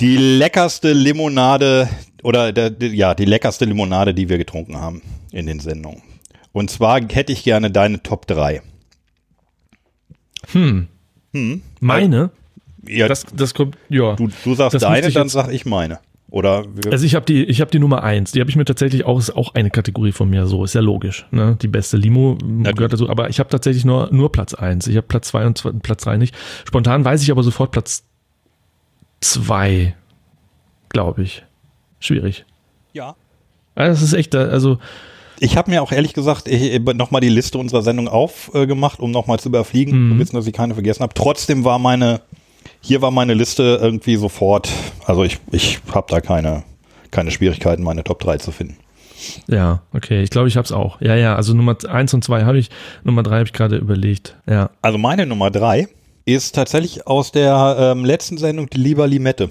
[0.00, 1.90] die leckerste Limonade
[2.22, 6.00] oder der, ja, die leckerste Limonade, die wir getrunken haben in den Sendungen.
[6.52, 8.62] Und zwar hätte ich gerne deine Top 3.
[10.52, 10.88] Hm.
[11.34, 11.60] Hm.
[11.80, 12.30] Meine?
[12.86, 14.16] Ja, Das, das kommt, ja.
[14.16, 16.00] du, du sagst das deine, dann sag ich meine.
[16.30, 18.32] Oder Also ich habe die, ich habe die Nummer eins.
[18.32, 20.46] Die habe ich mir tatsächlich auch, ist auch eine Kategorie von mir.
[20.46, 21.26] So ist ja logisch.
[21.30, 21.56] Ne?
[21.62, 22.76] Die beste Limo Natürlich.
[22.76, 23.08] gehört dazu.
[23.08, 24.86] Aber ich habe tatsächlich nur nur Platz eins.
[24.86, 26.34] Ich habe Platz zwei und zwei, Platz drei nicht.
[26.66, 28.04] Spontan weiß ich aber sofort Platz
[29.20, 29.94] zwei,
[30.90, 31.44] glaube ich.
[32.00, 32.44] Schwierig.
[32.92, 33.14] ja.
[33.74, 34.78] Also das ist echt, äh, also
[35.38, 36.48] Ich habe mir auch ehrlich gesagt
[36.96, 40.12] nochmal die Liste unserer Sendung aufgemacht, um nochmal zu überfliegen, Mhm.
[40.14, 41.14] zu wissen, dass ich keine vergessen habe.
[41.14, 42.20] Trotzdem war meine,
[42.80, 44.68] hier war meine Liste irgendwie sofort,
[45.06, 46.62] also ich, ich habe da keine,
[47.10, 48.76] keine Schwierigkeiten, meine Top 3 zu finden.
[49.48, 50.22] ja, okay.
[50.22, 51.00] Ich glaube, ich habe es auch.
[51.00, 51.34] Ja, ja.
[51.34, 52.70] Also Nummer eins und zwei habe ich.
[53.04, 54.36] Nummer drei habe ich gerade überlegt.
[54.46, 54.70] Ja.
[54.80, 55.88] Also meine Nummer 3
[56.24, 59.50] ist tatsächlich aus der ähm, letzten Sendung die Lieber Limette.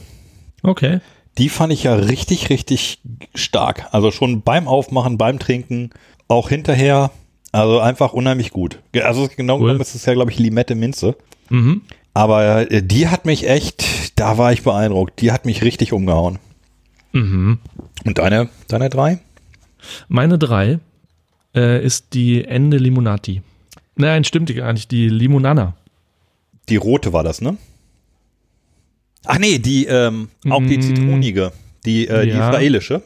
[0.63, 0.99] Okay.
[1.37, 2.99] Die fand ich ja richtig, richtig
[3.35, 3.87] stark.
[3.91, 5.89] Also schon beim Aufmachen, beim Trinken,
[6.27, 7.11] auch hinterher.
[7.51, 8.79] Also einfach unheimlich gut.
[9.03, 9.61] Also genau Cool.
[9.67, 11.15] genommen ist es ja, glaube ich, Limette Minze.
[11.49, 11.81] Mhm.
[12.17, 15.21] Aber äh, die hat mich echt, da war ich beeindruckt.
[15.21, 16.39] Die hat mich richtig umgehauen.
[17.11, 17.59] Mhm.
[18.05, 19.19] Und deine, deine drei?
[20.07, 20.79] Meine drei
[21.55, 23.43] äh, ist die Ende Limonati.
[23.97, 24.89] Nein, stimmt gar nicht.
[24.89, 25.75] Die Limonana.
[26.69, 27.55] Die rote war das, ne?
[29.25, 30.81] Ach nee, die, ähm, auch die Mm.
[30.81, 31.51] zitronige.
[31.85, 32.49] Die, äh, die Ja.
[32.49, 33.03] israelische.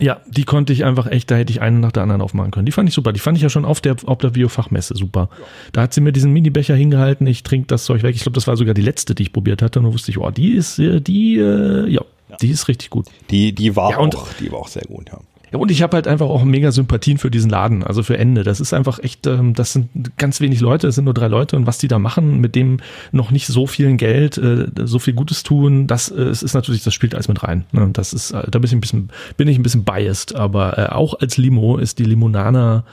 [0.00, 2.66] Ja, die konnte ich einfach echt, da hätte ich einen nach der anderen aufmachen können.
[2.66, 3.12] Die fand ich super.
[3.12, 5.28] Die fand ich ja schon auf der, auf der Biofachmesse super.
[5.72, 8.14] Da hat sie mir diesen Mini-Becher hingehalten, ich trinke das Zeug weg.
[8.16, 9.78] Ich glaube, das war sogar die letzte, die ich probiert hatte.
[9.78, 12.02] Und dann wusste ich, oh, die ist, äh, die, äh, ja,
[12.40, 13.06] die ist richtig gut.
[13.30, 15.18] Die, die war Ja, und- auch, die war auch sehr gut, ja.
[15.52, 18.42] Ja, und ich habe halt einfach auch mega Sympathien für diesen Laden, also für Ende.
[18.42, 21.56] Das ist einfach echt, ähm, das sind ganz wenig Leute, es sind nur drei Leute
[21.56, 22.78] und was die da machen, mit dem
[23.12, 26.94] noch nicht so viel Geld, äh, so viel Gutes tun, das äh, ist natürlich, das
[26.94, 27.64] spielt alles mit rein.
[27.72, 27.90] Ne?
[27.92, 30.86] Das ist, äh, da bin ich ein bisschen, bin ich ein bisschen biased, aber äh,
[30.86, 32.84] auch als Limo ist die Limonana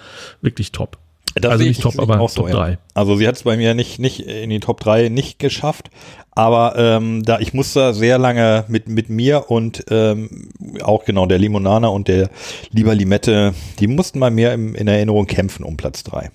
[0.41, 0.97] wirklich top.
[1.35, 2.55] Das also nicht ich- top, aber auch so, Top ja.
[2.55, 2.77] 3.
[2.93, 5.89] Also sie hat es bei mir nicht, nicht in die Top 3 nicht geschafft,
[6.31, 10.49] aber ähm, da ich musste sehr lange mit, mit mir und ähm,
[10.81, 12.29] auch genau der Limonana und der
[12.71, 16.31] Lieber Limette, die mussten bei mir im, in Erinnerung kämpfen um Platz 3.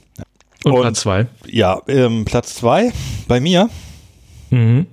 [0.65, 1.27] Und, Und- Platz 2.
[1.47, 2.93] Ja, ähm, Platz 2
[3.29, 3.69] bei mir.
[4.51, 4.87] Mhm.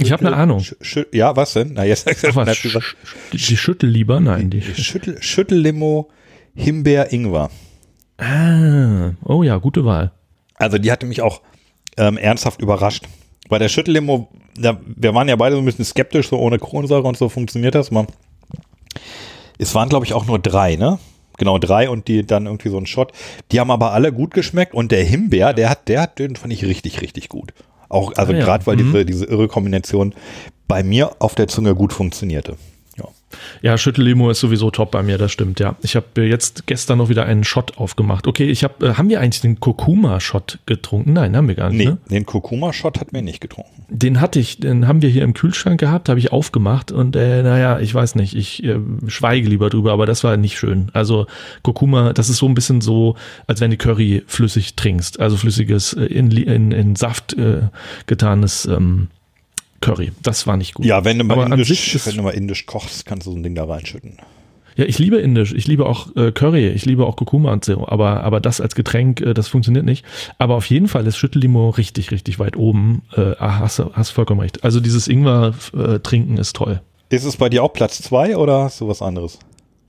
[0.00, 0.64] Ich habe eine Ahnung.
[1.12, 1.72] Ja, was denn?
[1.74, 2.96] Na, jetzt Ach, was, sch,
[3.32, 4.20] die, die Schüttel lieber?
[4.20, 4.62] Nein, die.
[4.62, 6.08] Schüttel, Schüttellimo
[6.54, 7.50] Himbeer Ingwer.
[8.18, 10.12] Ah, oh ja, gute Wahl.
[10.54, 11.42] Also die hatte mich auch
[11.96, 13.04] ähm, ernsthaft überrascht.
[13.48, 17.06] Bei der Schüttellimo, da, wir waren ja beide so ein bisschen skeptisch, so ohne Kohlensäure
[17.06, 18.06] und so funktioniert das mal.
[19.58, 20.98] Es waren, glaube ich, auch nur drei, ne?
[21.38, 23.12] Genau, drei und die dann irgendwie so ein Shot.
[23.52, 26.52] Die haben aber alle gut geschmeckt und der Himbeer, der hat, der hat, den fand
[26.52, 27.52] ich richtig, richtig gut.
[27.88, 28.92] Auch, also Ah ja, gerade weil mhm.
[28.92, 30.14] diese, diese irre Kombination
[30.66, 32.56] bei mir auf der Zunge gut funktionierte.
[33.62, 33.76] Ja.
[33.78, 35.76] Schüttellimo ist sowieso top bei mir, das stimmt, ja.
[35.82, 38.26] Ich habe jetzt gestern noch wieder einen Shot aufgemacht.
[38.26, 41.12] Okay, ich habe, äh, haben wir eigentlich den Kurkuma-Shot getrunken?
[41.12, 41.98] Nein, haben wir gar nicht, Nee, ne?
[42.10, 43.84] den Kurkuma-Shot hatten wir nicht getrunken.
[43.88, 47.42] Den hatte ich, den haben wir hier im Kühlschrank gehabt, habe ich aufgemacht und äh,
[47.42, 50.90] naja, ich weiß nicht, ich äh, schweige lieber drüber, aber das war nicht schön.
[50.92, 51.26] Also
[51.62, 55.92] Kurkuma, das ist so ein bisschen so, als wenn du Curry flüssig trinkst, also flüssiges,
[55.92, 57.62] äh, in, in, in Saft äh,
[58.06, 59.08] getanes ähm,
[59.86, 60.12] Curry.
[60.22, 60.84] Das war nicht gut.
[60.86, 63.54] Ja, wenn du mal indisch, wenn du mal indisch kochst, kannst du so ein Ding
[63.54, 64.18] da reinschütten.
[64.78, 67.88] Ja, ich liebe Indisch, ich liebe auch äh, Curry, ich liebe auch Kurkuma und so,
[67.88, 70.04] aber, aber das als Getränk, äh, das funktioniert nicht.
[70.36, 73.00] Aber auf jeden Fall ist Schüttellimo richtig, richtig weit oben.
[73.16, 74.64] Äh, ah, hast, du- hast vollkommen recht.
[74.64, 76.82] Also dieses Ingwer-Trinken ist toll.
[77.08, 79.38] Ist es bei dir auch Platz zwei oder hast du was anderes?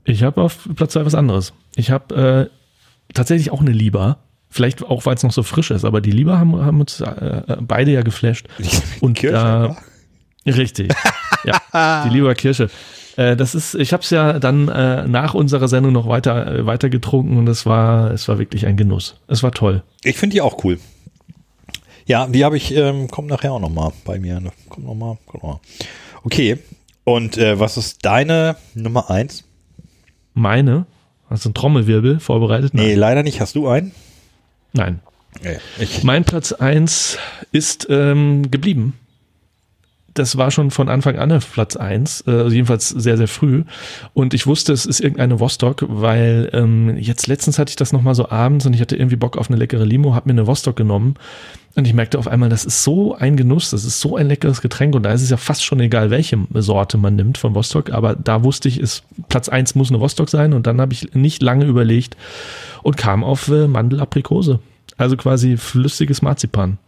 [0.04, 1.52] Ich habe auf Platz zwei was anderes.
[1.76, 4.18] Ich habe äh, tatsächlich auch eine Lieber.
[4.50, 7.42] Vielleicht auch, weil es noch so frisch ist, aber die Lieber haben, haben uns äh,
[7.60, 8.46] beide ja geflasht.
[9.00, 9.76] Und Kirche, äh, ja?
[10.56, 10.92] Richtig.
[11.44, 12.68] Ja, die Lieber Kirsche.
[13.16, 16.66] Äh, das ist, ich habe es ja dann äh, nach unserer Sendung noch weiter äh,
[16.66, 19.20] weiter getrunken und es war es war wirklich ein Genuss.
[19.28, 19.84] Es war toll.
[20.02, 20.80] Ich finde die auch cool.
[22.06, 24.40] Ja, die habe ich, ähm, kommt nachher auch nochmal bei mir.
[24.40, 24.50] ne?
[24.68, 25.60] Kommt nochmal, kommt noch mal.
[26.24, 26.58] Okay.
[27.04, 29.44] Und äh, was ist deine Nummer eins?
[30.34, 30.86] Meine?
[31.30, 32.74] Hast du einen Trommelwirbel vorbereitet?
[32.74, 33.40] Nee, leider nicht.
[33.40, 33.92] Hast du einen?
[34.72, 35.00] Nein.
[35.42, 35.58] Nee.
[36.02, 37.18] Mein Platz 1
[37.52, 38.94] ist ähm, geblieben.
[40.14, 43.64] Das war schon von Anfang an auf Platz 1, äh, also jedenfalls sehr, sehr früh.
[44.14, 48.14] Und ich wusste, es ist irgendeine Vostok, weil ähm, jetzt letztens hatte ich das nochmal
[48.14, 50.76] so abends und ich hatte irgendwie Bock auf eine leckere Limo, habe mir eine Vostok
[50.76, 51.14] genommen
[51.78, 54.60] und ich merkte auf einmal, das ist so ein Genuss, das ist so ein leckeres
[54.60, 57.90] Getränk und da ist es ja fast schon egal, welche Sorte man nimmt von Vostok,
[57.90, 61.14] aber da wusste ich, ist, Platz 1 muss eine Vostok sein und dann habe ich
[61.14, 62.16] nicht lange überlegt
[62.82, 64.58] und kam auf äh, Mandelaprikose.
[64.96, 66.78] Also quasi flüssiges Marzipan.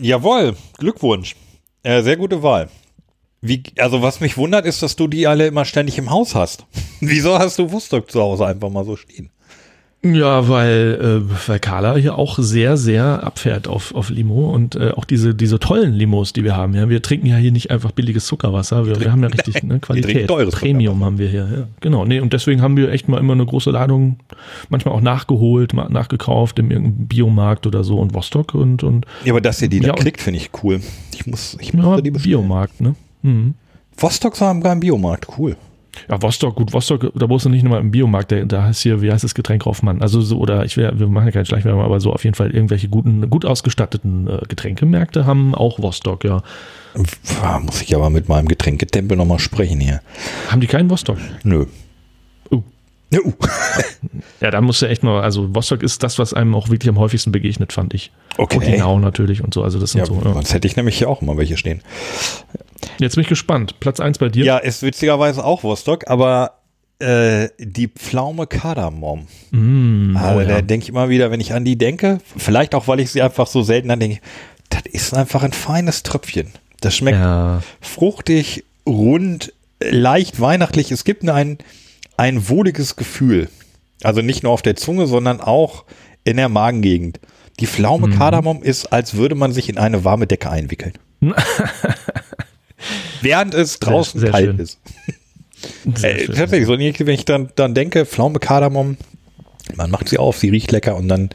[0.00, 1.34] Jawohl, Glückwunsch.
[1.82, 2.68] Äh, sehr gute Wahl.
[3.40, 6.66] Wie, also was mich wundert, ist, dass du die alle immer ständig im Haus hast.
[7.00, 9.30] Wieso hast du Vostok zu Hause einfach mal so stehen?
[10.02, 14.92] Ja, weil, äh, weil Carla hier auch sehr, sehr abfährt auf, auf Limo und äh,
[14.96, 16.74] auch diese, diese tollen Limos, die wir haben.
[16.74, 19.78] Ja, wir trinken ja hier nicht einfach billiges Zuckerwasser, wir, wir haben ja richtig ne,
[19.78, 20.26] Qualität.
[20.26, 21.48] Premium haben wir hier.
[21.52, 21.66] Ja.
[21.80, 24.16] Genau, nee, und deswegen haben wir echt mal immer eine große Ladung,
[24.70, 29.04] manchmal auch nachgeholt, nachgekauft im irgendeinem Biomarkt oder so und Vostok und und.
[29.24, 30.80] Ja, aber dass ihr die ja, da kriegt, finde ich cool.
[31.12, 32.40] Ich muss, ich muss ja, die bestellen.
[32.40, 32.94] Biomarkt, ne?
[33.20, 33.52] Mhm.
[33.98, 35.56] Vostok war beim Biomarkt, cool.
[36.08, 39.02] Ja, Vostok, gut, Vostok, da brauchst du nicht nochmal im Biomarkt, da, da heißt hier,
[39.02, 40.02] wie heißt das Getränk Hoffmann?
[40.02, 42.50] Also so, oder ich will, wir machen ja keine Schleichwerbung, aber so auf jeden Fall
[42.50, 46.42] irgendwelche guten, gut ausgestatteten äh, Getränkemärkte haben auch Vostok, ja.
[46.94, 50.00] Muss ich aber mit meinem Getränketempel nochmal sprechen hier.
[50.48, 51.18] Haben die keinen Vostok?
[51.44, 51.66] Nö.
[52.50, 52.62] Uh.
[53.14, 53.32] Uh.
[54.40, 56.98] ja, da musst du echt mal, also Vostok ist das, was einem auch wirklich am
[56.98, 58.10] häufigsten begegnet, fand ich.
[58.38, 58.56] Okay.
[58.56, 60.14] Und Genau natürlich und so, also das sind ja, so.
[60.14, 60.32] Ja.
[60.32, 61.82] Sonst hätte ich nämlich hier auch immer welche stehen.
[62.98, 63.80] Jetzt bin ich gespannt.
[63.80, 64.44] Platz 1 bei dir?
[64.44, 66.58] Ja, ist witzigerweise auch Vostok, aber
[66.98, 69.26] äh, die Pflaume Kardamom.
[69.50, 70.46] Mm, also, oh, ja.
[70.48, 73.22] da denke ich immer wieder, wenn ich an die denke, vielleicht auch, weil ich sie
[73.22, 74.20] einfach so selten an denke,
[74.68, 76.48] das ist einfach ein feines Tröpfchen.
[76.80, 77.62] Das schmeckt Ja.
[77.80, 80.90] fruchtig, rund, leicht weihnachtlich.
[80.90, 81.58] Es gibt ein,
[82.16, 83.48] ein wohliges Gefühl.
[84.02, 85.84] Also nicht nur auf der Zunge, sondern auch
[86.24, 87.18] in der Magengegend.
[87.60, 88.12] Die Pflaume Mhm.
[88.18, 90.92] Kardamom ist, als würde man sich in eine warme Decke einwickeln.
[93.22, 94.58] Während es draußen sehr kalt schön.
[94.58, 94.78] ist.
[95.94, 96.34] Sehr Äh, schön.
[96.36, 96.72] tatsächlich, so,
[97.06, 98.96] wenn ich dann, dann denke, Pflaume Kardamom,
[99.76, 101.28] man macht sie auf, sie riecht lecker und dann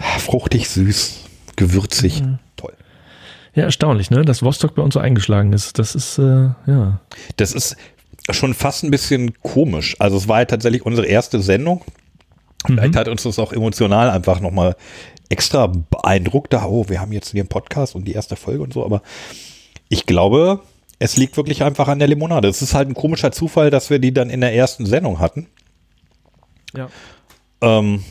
[0.00, 1.24] ah, fruchtig, süß,
[1.56, 2.22] gewürzig.
[2.22, 2.38] Mhm.
[2.56, 2.72] Toll.
[3.54, 4.24] Ja, erstaunlich, ne?
[4.24, 5.76] Dass Vostok bei uns so eingeschlagen ist.
[5.80, 7.00] Das ist, äh, ja.
[7.36, 7.76] Das ist
[8.30, 9.96] schon fast ein bisschen komisch.
[9.98, 11.84] Also es war ja tatsächlich unsere erste Sendung.
[12.64, 12.98] Vielleicht Mhm.
[12.98, 14.76] hat uns das auch emotional einfach nochmal
[15.30, 16.52] extra beeindruckt.
[16.52, 19.02] Da, oh, wir haben jetzt den Podcast und die erste Folge und so, aber
[19.88, 20.60] ich glaube,
[20.98, 22.48] es liegt wirklich einfach an der Limonade.
[22.48, 25.46] Es ist halt ein komischer Zufall, dass wir die dann in der ersten Sendung hatten.
[26.76, 26.88] Ja.
[27.60, 28.04] Ähm,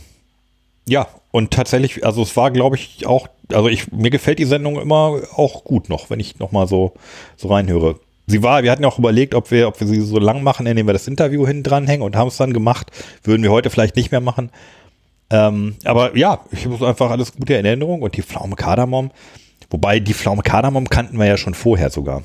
[0.88, 4.80] ja, und tatsächlich, also es war, glaube ich, auch, also ich, mir gefällt die Sendung
[4.80, 6.94] immer auch gut noch, wenn ich noch mal so,
[7.36, 8.00] so reinhöre.
[8.26, 10.66] Sie war, wir hatten ja auch überlegt, ob wir, ob wir sie so lang machen,
[10.66, 12.92] indem wir das Interview hinten dranhängen und haben es dann gemacht.
[13.24, 14.50] Würden wir heute vielleicht nicht mehr machen.
[15.30, 19.12] Ähm, aber ja, ich habe einfach alles gute in Erinnerung und die Pflaume Kardamom.
[19.70, 22.22] Wobei die Pflaume Kardamom kannten wir ja schon vorher sogar.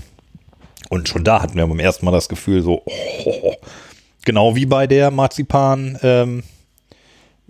[0.90, 3.54] Und schon da hatten wir beim ersten Mal das Gefühl so, oh,
[4.24, 6.42] genau wie bei der Marzipan, ähm,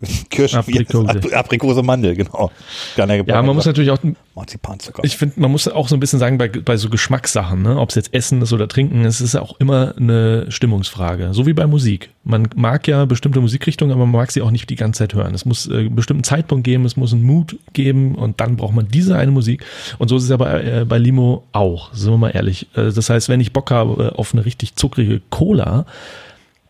[0.31, 1.09] Kirschen, Aprikose.
[1.09, 2.51] Ap- Aprikose Mandel, genau.
[2.97, 3.99] Ja, man muss natürlich auch,
[4.35, 5.05] Marzipanzucker.
[5.05, 7.79] ich finde, man muss auch so ein bisschen sagen, bei, bei so Geschmackssachen, ne?
[7.79, 11.35] ob es jetzt Essen ist oder Trinken, es ist auch immer eine Stimmungsfrage.
[11.35, 12.11] So wie bei Musik.
[12.25, 15.35] Man mag ja bestimmte Musikrichtungen, aber man mag sie auch nicht die ganze Zeit hören.
[15.35, 18.75] Es muss äh, einen bestimmten Zeitpunkt geben, es muss einen Mut geben und dann braucht
[18.75, 19.65] man diese eine Musik.
[19.99, 22.69] Und so ist es ja bei, äh, bei Limo auch, sind wir mal ehrlich.
[22.75, 25.85] Äh, das heißt, wenn ich Bock habe auf eine richtig zuckrige Cola,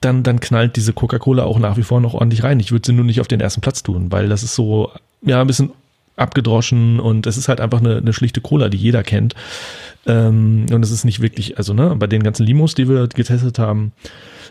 [0.04, 2.60] dann, dann knallt diese Coca-Cola auch nach wie vor noch ordentlich rein.
[2.60, 4.90] Ich würde sie nur nicht auf den ersten Platz tun, weil das ist so,
[5.22, 5.72] ja, ein bisschen
[6.16, 9.34] abgedroschen und es ist halt einfach eine, eine schlichte Cola, die jeder kennt.
[10.06, 13.58] Ähm, und es ist nicht wirklich, also ne, bei den ganzen Limos, die wir getestet
[13.58, 13.92] haben.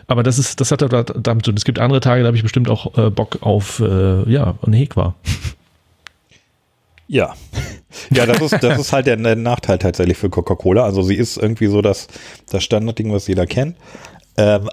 [0.06, 1.56] Aber das ist, das hat da damit zu tun.
[1.56, 4.76] Es gibt andere Tage, da habe ich bestimmt auch äh, Bock auf, äh, ja, eine
[4.76, 5.14] Hekwa.
[7.08, 7.34] Ja.
[8.10, 10.82] Ja, das ist, das ist halt der, der Nachteil tatsächlich für Coca-Cola.
[10.82, 12.08] Also sie ist irgendwie so das,
[12.50, 13.76] das Standardding, was jeder kennt.
[14.38, 14.70] Ähm,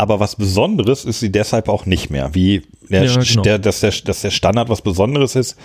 [0.00, 2.34] aber was Besonderes ist sie deshalb auch nicht mehr.
[2.34, 3.42] Wie der, Ja, genau.
[3.42, 5.58] der, dass, der, dass der Standard was Besonderes ist,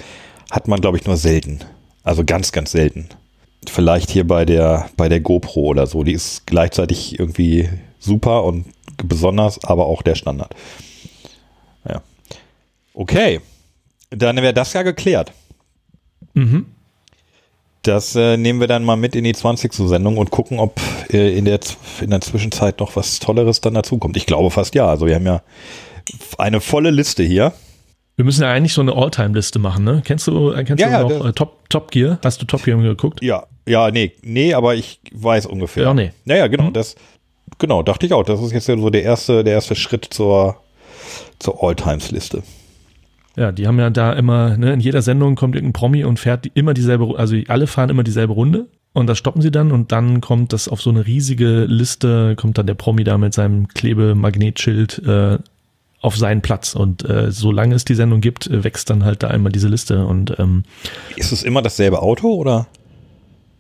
[0.52, 1.62] hat man, glaube ich, nur selten.
[2.04, 3.08] Also ganz, ganz selten.
[3.66, 6.04] Vielleicht hier bei der, bei der GoPro oder so.
[6.04, 8.66] Die ist gleichzeitig irgendwie super und
[8.98, 10.54] besonders, aber auch der Standard.
[11.88, 12.02] Ja.
[12.94, 13.40] Okay.
[14.10, 15.32] Dann wäre das ja geklärt.
[16.34, 16.66] Mhm.
[17.88, 19.74] Das äh, nehmen wir dann mal mit in die 20.
[19.74, 20.80] Sendung und gucken, ob
[21.12, 21.60] äh, in, der,
[22.02, 24.18] in der Zwischenzeit noch was Tolleres dann dazukommt.
[24.18, 24.88] Ich glaube fast ja.
[24.88, 25.42] Also wir haben ja
[26.38, 27.54] eine volle Liste hier.
[28.16, 30.02] Wir müssen ja eigentlich so eine All-Time-Liste machen, ne?
[30.06, 32.18] Kennst du, äh, kennst Ja, du ja, noch äh, Top, Top Gear?
[32.24, 33.22] Hast du Top Gear geguckt?
[33.22, 35.84] Ja, ja, nee, nee, aber ich weiß ungefähr.
[35.84, 36.12] Ja, nee.
[36.24, 36.74] Naja, genau, Mhm.
[36.74, 36.96] das,
[37.60, 38.24] genau, dachte ich auch.
[38.24, 40.56] Das ist jetzt ja so der erste, der erste Schritt zur,
[41.40, 42.42] zur All-Times-Liste.
[43.38, 46.46] Ja, die haben ja da immer, ne, in jeder Sendung kommt irgendein Promi und fährt
[46.54, 50.22] immer dieselbe, also alle fahren immer dieselbe Runde und das stoppen sie dann und dann
[50.22, 55.00] kommt das auf so eine riesige Liste, kommt dann der Promi da mit seinem Klebemagnetschild
[55.06, 55.38] äh,
[56.02, 59.28] auf seinen Platz und äh, solange es die Sendung gibt, äh, wächst dann halt da
[59.28, 60.64] einmal diese Liste und ähm,
[61.18, 62.68] Ist es immer dasselbe Auto oder?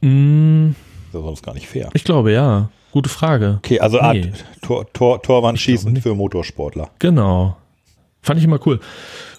[0.01, 0.73] mh,
[1.11, 1.89] Das ist sonst gar nicht fair.
[1.93, 2.69] ich glaube ja.
[2.91, 3.55] Gute Frage.
[3.57, 4.01] Okay, also Nee.
[4.03, 6.91] Art Tor, Tor, Torwandschießen für Motorsportler.
[6.99, 7.57] Genau.
[8.21, 8.79] Fand ich immer cool.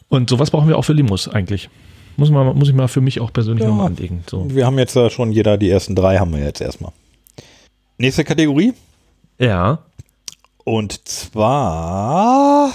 [0.08, 1.68] Und sowas brauchen wir auch für Limos eigentlich.
[2.16, 3.68] Muss, man, muss ich mal für mich auch persönlich Ja.
[3.68, 4.22] nochmal anlegen.
[4.30, 4.46] So.
[4.48, 6.92] Wir haben jetzt schon jeder, die ersten drei haben wir jetzt erstmal.
[7.98, 8.72] Nächste Kategorie.
[9.38, 9.80] Ja.
[10.64, 12.72] Und zwar.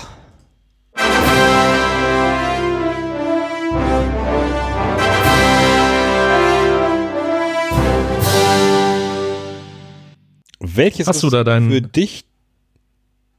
[10.60, 12.26] Welches Hast du da deinen- für dich?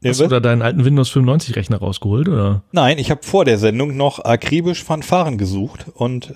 [0.04, 2.62] Hast du da deinen alten Windows 95 Rechner rausgeholt oder?
[2.72, 6.34] Nein, ich habe vor der Sendung noch akribisch Fanfaren gesucht und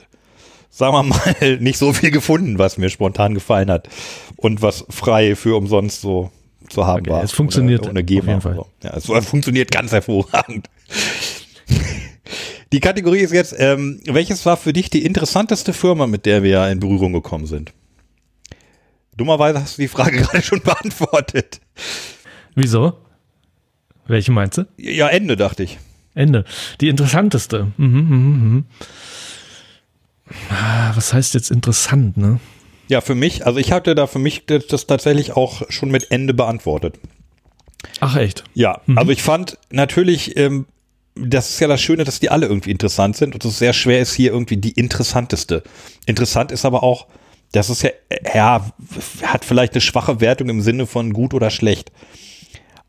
[0.71, 3.89] sagen wir mal nicht so viel gefunden, was mir spontan gefallen hat
[4.37, 6.31] und was frei für umsonst so
[6.69, 7.23] zu haben Okay, war.
[7.23, 8.59] es funktioniert ohne, ohne GEMA auf jeden Fall.
[8.59, 9.13] und So.
[9.15, 10.69] Ja, es funktioniert ganz hervorragend.
[12.73, 16.69] Die Kategorie ist jetzt, ähm, welches war für dich die interessanteste Firma, mit der wir
[16.69, 17.73] in Berührung gekommen sind?
[19.17, 21.61] Dummerweise hast du die Frage gerade schon beantwortet.
[22.57, 22.95] Wieso?
[24.09, 24.67] Welche meinst du?
[24.77, 25.79] Ja, Ende, dachte ich.
[26.15, 26.45] Ende.
[26.81, 27.73] Die interessanteste.
[27.77, 28.65] Mhm, mhm, mhm.
[30.51, 32.41] Ah, Was heißt jetzt interessant, ne?
[32.89, 36.35] Ja, für mich, also ich hatte da für mich das, tatsächlich auch schon mit Ende
[36.35, 36.99] beantwortet.
[38.01, 38.45] Ach echt?
[38.55, 40.67] Ja, also ich fand natürlich, ähm,
[41.15, 44.01] das ist ja das Schöne, dass die alle irgendwie interessant sind und es sehr schwer
[44.01, 45.63] ist, hier irgendwie die interessanteste.
[46.05, 47.07] Interessant ist aber auch,
[47.53, 47.91] das ist ja,
[48.35, 48.71] ja,
[49.23, 51.91] hat vielleicht eine schwache Wertung im Sinne von gut oder schlecht.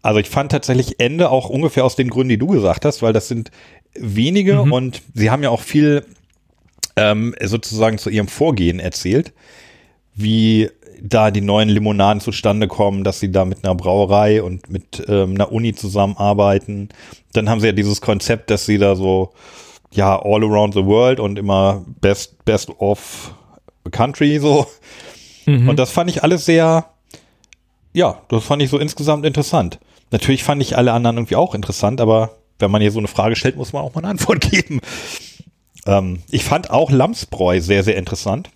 [0.07, 3.11] Also ich fand tatsächlich Ende auch ungefähr aus den Gründen, die du gesagt hast, weil
[3.11, 3.51] das sind
[3.93, 6.05] wenige und sie haben ja auch viel
[6.95, 9.33] ähm, sozusagen zu ihrem Vorgehen erzählt,
[10.15, 10.69] wie
[11.01, 15.31] da die neuen Limonaden zustande kommen, dass sie da mit einer Brauerei und mit ähm,
[15.31, 16.87] einer Uni zusammenarbeiten.
[17.33, 19.33] Dann haben sie ja dieses Konzept, dass sie da so,
[19.91, 23.35] ja, all around the world und immer best, best of
[23.91, 24.67] country so.
[25.45, 25.67] Mhm.
[25.67, 26.85] Und das fand ich alles sehr,
[27.91, 29.79] ja, das fand ich so insgesamt interessant.
[30.11, 33.35] Natürlich fand ich alle anderen irgendwie auch interessant, aber wenn man hier so eine Frage
[33.35, 34.81] stellt, muss man auch mal eine Antwort geben.
[35.85, 38.49] Ähm, ich fand auch Lamsbräu sehr, sehr interessant.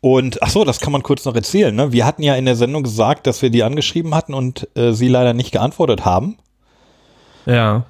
[0.00, 1.74] Und ach so, das kann man kurz noch erzählen.
[1.74, 1.92] Ne?
[1.92, 5.08] Wir hatten ja in der Sendung gesagt, dass wir die angeschrieben hatten und äh, sie
[5.08, 6.36] leider nicht geantwortet haben.
[7.46, 7.86] Ja.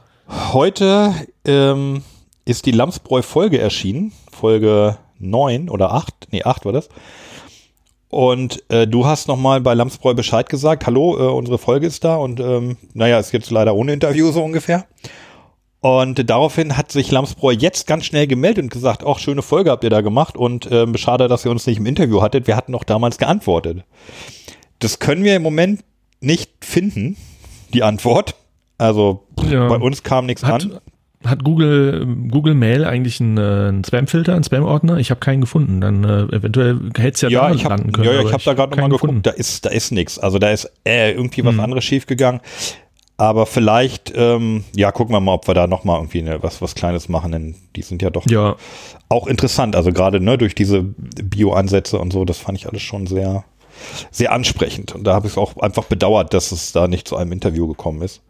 [0.52, 1.12] Heute
[1.44, 2.04] ähm,
[2.44, 4.12] ist die Lamsbräu-Folge erschienen.
[4.30, 6.28] Folge 9 oder 8.
[6.30, 6.88] Nee, 8 war das.
[8.14, 10.86] Und äh, du hast nochmal bei Lamsbräu Bescheid gesagt.
[10.86, 12.14] Hallo, äh, unsere Folge ist da.
[12.14, 14.84] Und ähm, naja, ist jetzt leider ohne Interview so ungefähr.
[15.80, 19.82] Und daraufhin hat sich Lamsbräu jetzt ganz schnell gemeldet und gesagt, auch schöne Folge habt
[19.82, 22.46] ihr da gemacht und ähm, schade, dass ihr uns nicht im Interview hattet.
[22.46, 23.82] Wir hatten doch damals geantwortet.
[24.78, 25.80] Das können wir im Moment
[26.20, 27.16] nicht finden,
[27.74, 28.36] die Antwort.
[28.78, 29.66] Also Ja.
[29.66, 30.78] bei uns kam nichts Hat, an.
[31.26, 34.98] Hat Google, Google Mail eigentlich einen, äh, einen Spam-Filter, einen Spam-Ordner?
[34.98, 35.80] Ich habe keinen gefunden.
[35.80, 38.08] Dann äh, eventuell hätte es ja, Ja, da ich habe landen können.
[38.12, 39.22] ja, ich hab da gerade keinen nochmal geguckt, gefunden.
[39.22, 40.18] da ist, da ist nichts.
[40.18, 41.60] Also da ist äh, irgendwie was Hm.
[41.60, 42.40] anderes schiefgegangen.
[43.16, 46.74] Aber vielleicht, ähm, ja, gucken wir mal, ob wir da nochmal irgendwie ne, was, was
[46.74, 48.56] Kleines machen, denn die sind ja doch Ja,
[49.08, 49.76] auch interessant.
[49.76, 53.44] Also gerade ne, durch diese Bio-Ansätze und so, das fand ich alles schon sehr,
[54.10, 54.94] sehr ansprechend.
[54.96, 58.02] Und da habe ich auch einfach bedauert, dass es da nicht zu einem Interview gekommen
[58.02, 58.20] ist.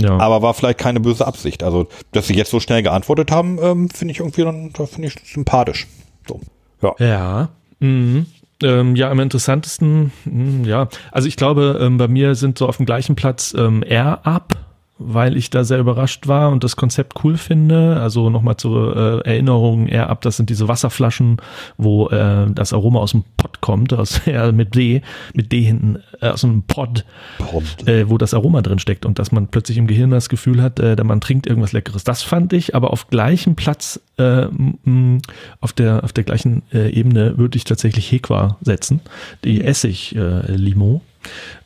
[0.00, 0.16] Ja.
[0.18, 1.62] Aber war vielleicht keine böse Absicht.
[1.62, 5.08] Also, dass sie jetzt so schnell geantwortet haben, ähm, finde ich irgendwie dann, da finde
[5.08, 5.86] ich sympathisch.
[6.26, 6.40] So.
[6.82, 6.94] Ja.
[6.98, 7.48] Ja.
[7.80, 8.26] Mhm.
[8.62, 10.88] Ähm, ja, am interessantesten, mh, ja.
[11.12, 14.54] Also ich glaube, ähm, bei mir sind so auf dem gleichen Platz ähm, Air Up,
[15.00, 17.98] weil ich da sehr überrascht war und das Konzept cool finde.
[18.00, 21.38] Also nochmal zur äh, Erinnerung, Air Up, das sind diese Wasserflaschen,
[21.78, 25.00] wo äh, das Aroma aus dem Pott kommt, aus, ja, mit D,
[25.34, 27.04] mit D hinten, äh, aus dem Pod,
[27.86, 30.78] äh, wo das Aroma drin steckt und dass man plötzlich im Gehirn das Gefühl hat,
[30.78, 32.04] äh, man trinkt irgendwas Leckeres.
[32.04, 34.46] Das fand ich, aber auf gleichem Platz, äh,
[35.60, 39.00] auf der auf der gleichen äh, Ebene würde ich tatsächlich Hequa setzen,
[39.44, 40.96] die Essig-Limo.
[41.04, 41.09] Äh,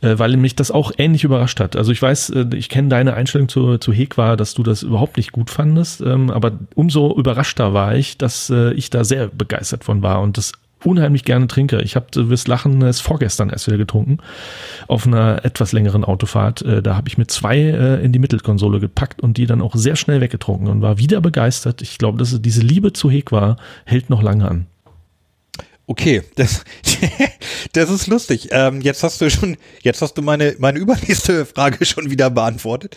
[0.00, 1.76] weil mich das auch ähnlich überrascht hat.
[1.76, 5.16] Also ich weiß, äh, ich kenne deine Einstellung zu, zu Hequa, dass du das überhaupt
[5.16, 9.84] nicht gut fandest, ähm, aber umso überraschter war ich, dass äh, ich da sehr begeistert
[9.84, 10.52] von war und das
[10.84, 11.80] unheimlich gerne trinke.
[11.80, 14.18] Ich habe, du wirst lachen, es vorgestern erst wieder getrunken,
[14.86, 16.62] auf einer etwas längeren Autofahrt.
[16.62, 19.74] Äh, da habe ich mir zwei äh, in die Mittelkonsole gepackt und die dann auch
[19.74, 21.82] sehr schnell weggetrunken und war wieder begeistert.
[21.82, 24.66] Ich glaube, dass diese Liebe zu Hequa hält noch lange an.
[25.86, 26.64] Okay, das,
[27.72, 28.48] Das ist lustig.
[28.52, 32.96] Ähm, jetzt hast du schon, jetzt hast du meine, meine übernächste Frage schon wieder beantwortet.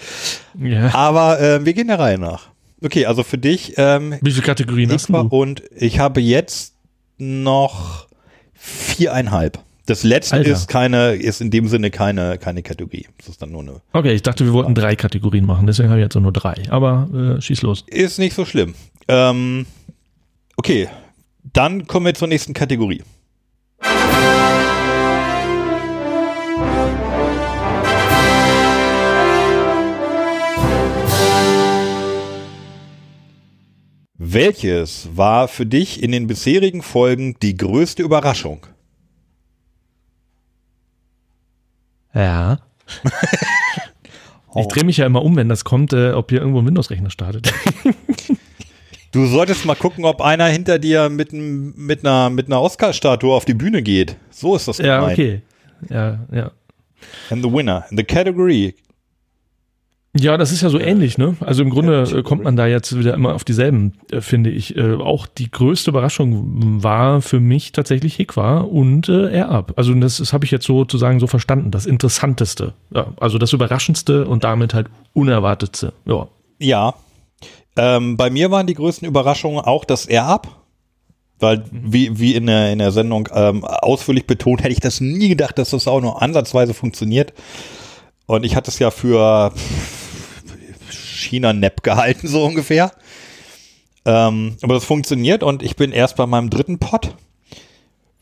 [0.60, 0.94] Ja.
[0.94, 2.50] Aber äh, wir gehen der Reihe nach.
[2.84, 5.16] Okay, also für dich ähm, Wie viele Kategorien hast du?
[5.18, 6.76] und ich habe jetzt
[7.18, 8.08] noch
[8.54, 9.60] viereinhalb.
[9.88, 10.52] Das letzte Alter.
[10.52, 13.08] ist keine, ist in dem Sinne keine, keine Kategorie.
[13.18, 13.82] Das ist dann nur eine.
[13.94, 16.56] Okay, ich dachte, wir wollten drei Kategorien machen, deswegen habe ich jetzt nur drei.
[16.70, 17.84] Aber äh, schieß los.
[17.88, 18.76] Ist nicht so schlimm.
[19.08, 19.66] Ähm,
[20.58, 20.90] okay,
[21.54, 23.04] dann kommen wir zur nächsten Kategorie.
[34.20, 38.68] Welches war für dich in den bisherigen Folgen die größte Überraschung?
[42.14, 42.60] Ja.
[44.56, 47.12] Ich drehe mich ja immer um, wenn das kommt, äh, ob hier irgendwo ein Windows-Rechner
[47.12, 47.54] startet.
[49.18, 53.46] Du solltest mal gucken, ob einer hinter dir mit, mit einer, mit einer Oscar-Statue auf
[53.46, 54.16] die Bühne geht.
[54.30, 55.18] So ist das ja, gemeint.
[55.18, 55.42] okay.
[55.90, 56.52] Ja, ja.
[57.32, 58.76] And the winner in the category.
[60.16, 61.36] Ja, das ist ja so ähnlich, ne?
[61.40, 64.78] Also im Grunde äh, kommt man da jetzt wieder immer auf dieselben, äh, finde ich.
[64.78, 69.74] Äh, auch die größte Überraschung war für mich tatsächlich Hikwa und äh, Air-Up.
[69.78, 71.72] Also das, das habe ich jetzt sozusagen so verstanden.
[71.72, 72.76] Das Interessanteste.
[72.94, 75.94] Ja, also das Überraschendste und damit halt Unerwartetste.
[76.06, 76.28] Ja.
[76.60, 76.94] Ja.
[77.78, 80.58] Ähm, bei mir waren die größten Überraschungen auch das Air-Up.
[81.40, 85.30] Weil, wie, wie in der, in der Sendung ähm, ausführlich betont, hätte ich das nie
[85.30, 87.32] gedacht, dass das auch nur ansatzweise funktioniert.
[88.26, 89.54] Und ich hatte es ja für
[90.90, 92.92] China-Nap gehalten, so ungefähr.
[94.06, 97.16] Ähm, aber das funktioniert und ich bin erst bei meinem dritten Pot.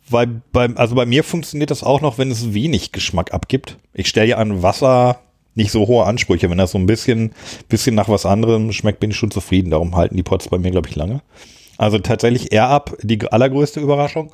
[0.10, 3.78] Weil beim, also bei mir funktioniert das auch noch, wenn es wenig Geschmack abgibt.
[3.94, 5.20] Ich stelle ja an Wasser
[5.56, 6.50] nicht so hohe Ansprüche.
[6.50, 7.34] Wenn das so ein bisschen,
[7.70, 9.72] bisschen nach was anderem schmeckt, bin ich schon zufrieden.
[9.72, 11.22] Darum halten die Pots bei mir, glaube ich, lange.
[11.78, 14.32] Also tatsächlich Air Up, die allergrößte Überraschung.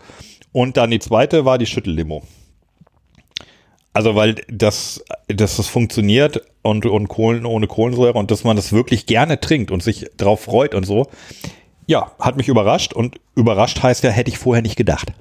[0.52, 2.24] Und dann die zweite war die Schüttellimo.
[3.94, 8.72] Also weil das, dass das funktioniert und, und Kohlen ohne Kohlensäure und dass man das
[8.72, 11.08] wirklich gerne trinkt und sich drauf freut und so.
[11.88, 15.12] Ja, hat mich überrascht und überrascht heißt ja, hätte ich vorher nicht gedacht.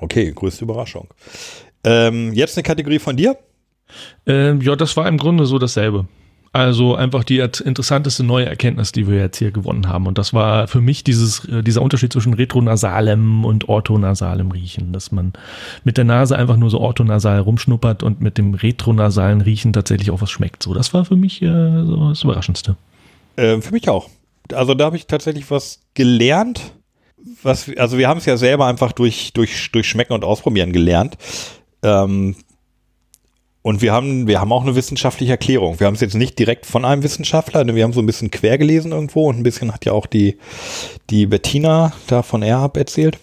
[0.00, 1.08] Okay, größte Überraschung.
[1.84, 3.38] Ähm, jetzt eine Kategorie von dir.
[4.26, 6.06] Ähm, ja, das war im Grunde so dasselbe.
[6.54, 10.06] Also einfach die interessanteste neue Erkenntnis, die wir jetzt hier gewonnen haben.
[10.06, 15.12] Und das war für mich dieses, äh, dieser Unterschied zwischen retronasalem und orthonasalem Riechen, dass
[15.12, 15.32] man
[15.82, 20.20] mit der Nase einfach nur so orthonasal rumschnuppert und mit dem retronasalen Riechen tatsächlich auch
[20.20, 20.62] was schmeckt.
[20.62, 22.76] So, das war für mich äh, so das Überraschendste.
[23.36, 24.10] Äh, für mich auch.
[24.52, 26.60] Also da habe ich tatsächlich was gelernt.
[27.42, 31.16] Was, also wir haben es ja selber einfach durch, durch, durch Schmecken und Ausprobieren gelernt.
[31.82, 32.36] Ähm,
[33.62, 35.78] und wir haben, wir haben auch eine wissenschaftliche Erklärung.
[35.78, 38.58] Wir haben es jetzt nicht direkt von einem Wissenschaftler, wir haben so ein bisschen quer
[38.58, 40.38] gelesen irgendwo und ein bisschen hat ja auch die,
[41.10, 43.18] die Bettina da von Airhub erzählt.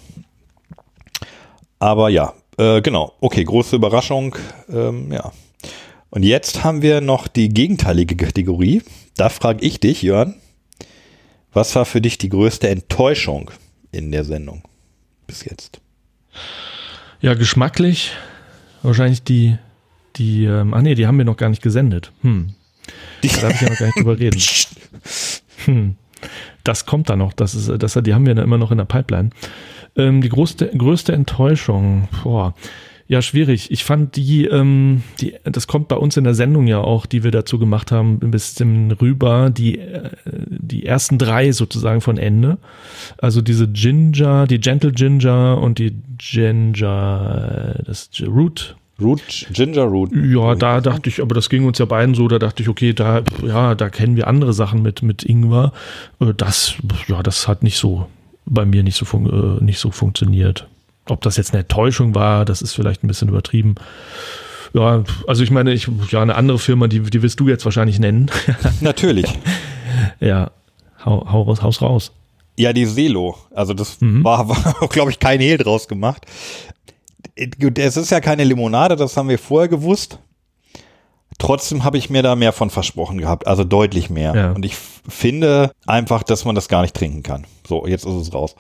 [1.80, 3.13] Aber ja, äh, genau.
[3.21, 4.36] Okay, große Überraschung.
[4.69, 5.32] Ähm, ja.
[6.10, 8.82] Und jetzt haben wir noch die gegenteilige Kategorie.
[9.15, 10.36] Da frage ich dich, Jörn,
[11.54, 13.52] was war für dich die größte Enttäuschung
[13.91, 14.63] in der Sendung
[15.28, 15.80] bis jetzt?
[17.21, 18.12] Ja, geschmacklich
[18.82, 19.58] wahrscheinlich die,
[20.20, 22.12] die, ähm, ach nee, die haben wir noch gar nicht gesendet.
[22.22, 22.50] Hm.
[23.22, 24.42] Da darf ich ja noch gar nicht drüber reden.
[25.66, 25.98] Hm.
[26.64, 27.34] Das kommt da noch.
[27.34, 29.32] Das ist, das, die haben wir da immer noch in der Pipeline.
[29.98, 32.54] Ähm, die größte, größte Enttäuschung, boah.
[33.10, 33.72] Ja, schwierig.
[33.72, 37.24] Ich fand die, ähm, die, das kommt bei uns in der Sendung ja auch, die
[37.24, 42.60] wir dazu gemacht haben, ein bisschen rüber, die, äh, die ersten drei sozusagen von Ende.
[43.18, 50.12] Also diese Ginger, die Gentle Ginger und die Ginger, das Root, Root, Ginger Root.
[50.14, 52.94] ja, da dachte ich, aber das ging uns ja beiden so, da dachte ich, okay,
[52.94, 55.72] da, ja, da kennen wir andere Sachen mit, mit Ingwer.
[56.20, 56.76] Äh, Das,
[57.08, 58.08] ja, das hat nicht so,
[58.46, 60.68] bei mir nicht so, fun äh, nicht so funktioniert.
[61.08, 63.76] Ob das jetzt eine Enttäuschung war, das ist vielleicht ein bisschen übertrieben.
[64.74, 68.00] Ja, also ich meine, ich, ja, eine andere Firma, die, die wirst du jetzt wahrscheinlich
[68.00, 68.30] nennen.
[68.82, 69.26] Natürlich.
[70.20, 70.52] ja,
[71.04, 72.12] hau, hau raus, haus raus.
[72.58, 73.38] Ja, die Selo.
[73.56, 74.24] Also das Mhm.
[74.24, 76.26] war, war glaube ich, kein Hehl draus gemacht.
[77.36, 80.20] Es ist ja keine Limonade, das haben wir vorher gewusst.
[81.38, 84.36] Trotzdem habe ich mir da mehr von versprochen gehabt, also deutlich mehr.
[84.36, 84.52] Ja.
[84.52, 87.46] Und ich finde einfach, dass man das gar nicht trinken kann.
[87.67, 88.56] So, jetzt ist es raus.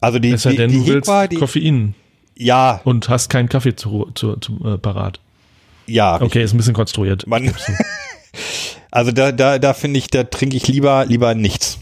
[0.00, 1.94] Also die, Es die, denn, die du willst Hikwa, die, Koffein
[2.36, 5.20] ja, und hast keinen Kaffee zu, zu, zu äh, parat.
[5.86, 7.26] ja, Okay, ist ein bisschen konstruiert.
[7.26, 7.54] Man,
[8.90, 11.78] also da, da, da finde ich, da trinke ich lieber, lieber nichts.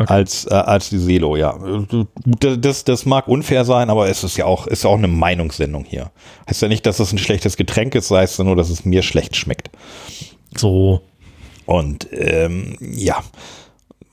[0.00, 0.12] Okay.
[0.12, 1.58] Als, äh, als die Selo, ja.
[2.38, 5.84] Das, das mag unfair sein, aber es ist ja auch, ist ja auch eine Meinungssendung
[5.84, 6.12] hier.
[6.48, 9.02] Heißt ja nicht, dass es ein schlechtes Getränk ist, heißt ja nur, dass es mir
[9.02, 9.70] schlecht schmeckt.
[10.56, 11.02] So,
[11.66, 13.22] Und ähm, ja,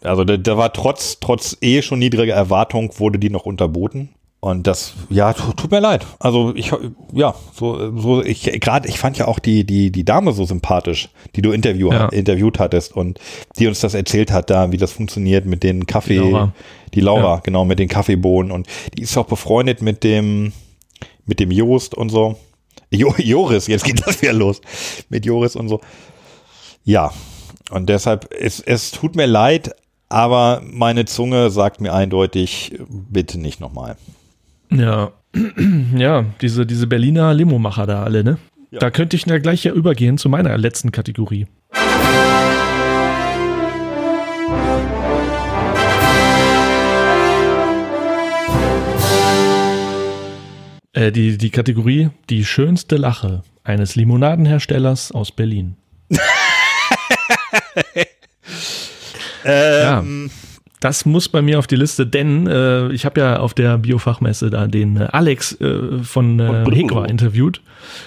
[0.01, 4.09] also da, da war trotz, trotz eh schon niedriger Erwartung, wurde die noch unterboten.
[4.45, 6.05] Und das, ja, tut, mir leid.
[6.19, 6.71] Also ich,
[7.13, 11.09] ja, so, so ich gerade, ich fand ja auch die, die, die Dame so sympathisch,
[11.35, 12.09] die du interview, Ja.
[12.09, 13.19] interviewt hattest und
[13.57, 16.53] die uns das erzählt hat, da, wie das funktioniert mit den Kaffee, Die Laura.
[16.93, 17.41] die Laura, Ja.
[17.43, 20.53] genau, mit den Kaffeebohnen und die ist auch befreundet mit dem,
[21.25, 22.35] mit dem Joost und so.
[22.91, 24.61] Jo, Joris, jetzt geht das wieder los.
[25.09, 25.81] Mit Joris und so.
[26.83, 27.11] Ja.
[27.71, 29.71] Und deshalb, es, es tut mir leid,
[30.07, 33.97] aber meine Zunge sagt mir eindeutig, bitte nicht nochmal.
[34.71, 35.11] Ja,
[35.95, 38.37] ja, diese, diese Berliner Limo-Macher da alle, ne?
[38.71, 41.47] Da könnte ich ja gleich ja übergehen zu meiner letzten Kategorie.
[50.93, 55.75] Äh, die, die Kategorie Die schönste Lache eines Limonadenherstellers aus Berlin.
[59.43, 60.03] ja,
[60.79, 64.49] das muss bei mir auf die Liste, denn äh, ich habe ja auf der Biofachmesse
[64.49, 67.61] da den äh, Alex äh, von äh, Hekwa interviewt,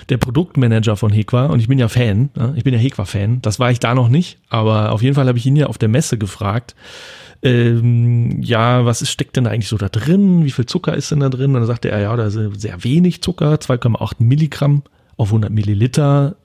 [0.09, 3.59] der Produktmanager von Hekwa und ich bin ja Fan, ja, ich bin ja Hekwa-Fan, das
[3.59, 5.89] war ich da noch nicht, aber auf jeden Fall habe ich ihn ja auf der
[5.89, 6.75] Messe gefragt,
[7.43, 10.45] ähm, ja, was ist, steckt denn da eigentlich so da drin?
[10.45, 11.55] Wie viel Zucker ist denn da drin?
[11.55, 14.83] Und dann sagte er, ja, da ist sehr wenig Zucker, 2,8 Milligramm
[15.17, 16.37] auf 100 Milliliter.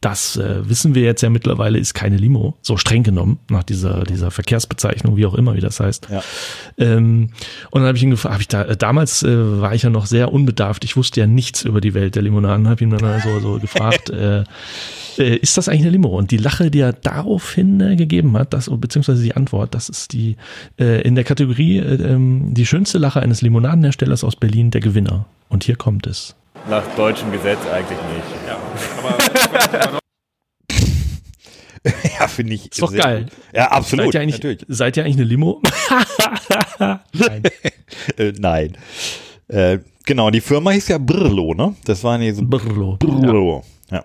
[0.00, 4.04] Das äh, wissen wir jetzt ja mittlerweile, ist keine Limo, so streng genommen, nach dieser,
[4.04, 6.08] dieser Verkehrsbezeichnung, wie auch immer, wie das heißt.
[6.10, 6.22] Ja.
[6.78, 7.30] Ähm,
[7.70, 9.90] und dann habe ich ihn gefragt, hab ich da, äh, damals äh, war ich ja
[9.90, 13.20] noch sehr unbedarft, ich wusste ja nichts über die Welt der Limonaden, habe ihn dann
[13.20, 14.44] so, so gefragt, äh,
[15.18, 16.16] äh, ist das eigentlich eine Limo?
[16.16, 20.12] Und die Lache, die er daraufhin äh, gegeben hat, das, beziehungsweise die Antwort, das ist
[20.12, 20.36] die
[20.78, 25.26] äh, in der Kategorie äh, ähm, die schönste Lache eines Limonadenherstellers aus Berlin, der Gewinner.
[25.48, 26.34] Und hier kommt es.
[26.68, 28.26] Nach deutschem Gesetz eigentlich nicht.
[28.46, 28.58] Ja,
[32.38, 32.70] finde ich.
[32.70, 33.26] Ist doch geil.
[33.52, 34.06] Ja, absolut.
[34.06, 34.64] Seid ihr eigentlich, natürlich.
[34.68, 35.60] seid ihr eigentlich eine Limo?
[37.12, 37.42] Nein.
[38.16, 38.76] Äh, nein.
[39.48, 41.74] Äh, genau, die Firma hieß ja Brillo, ne?
[41.84, 42.96] Das war diese Brrlo.
[42.98, 43.64] Brillo.
[43.90, 44.04] Ja.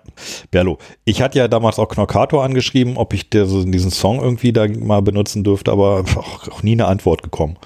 [0.50, 0.78] Berlo.
[1.04, 5.02] Ich hatte ja damals auch Knockator angeschrieben, ob ich so diesen Song irgendwie da mal
[5.02, 7.56] benutzen dürfte, aber auch nie eine Antwort gekommen.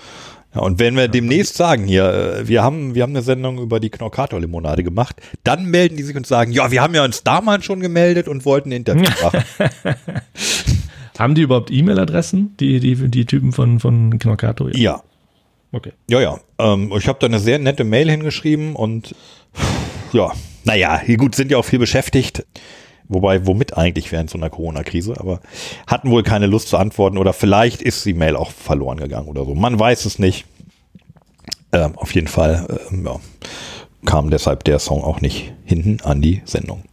[0.59, 3.78] Ja, und wenn wir demnächst sagen hier, äh, wir haben, wir haben eine Sendung über
[3.78, 7.64] die Knockator-Limonade gemacht, dann melden die sich und sagen, ja, wir haben ja uns damals
[7.64, 9.44] schon gemeldet und wollten ein Interview machen.
[11.16, 14.68] Haben die überhaupt E-Mail-Adressen, die, die, die Typen von, von Knockato?
[14.68, 15.02] ja,
[15.70, 15.92] Okay.
[16.09, 16.40] ja, ja.
[16.59, 19.14] Ähm, ich habe da eine sehr nette Mail hingeschrieben und
[20.12, 20.32] ja,
[20.64, 22.46] naja, hier gut, sind ja auch viel beschäftigt.
[23.09, 25.40] Wobei, womit eigentlich während so einer Corona-Krise, aber
[25.86, 29.44] hatten wohl keine Lust zu antworten oder vielleicht ist die Mail auch verloren gegangen oder
[29.44, 29.54] so.
[29.54, 30.44] Man weiß es nicht.
[31.72, 33.16] Ähm, auf jeden Fall ähm, ja,
[34.06, 36.84] kam deshalb der Song auch nicht hinten an die Sendung.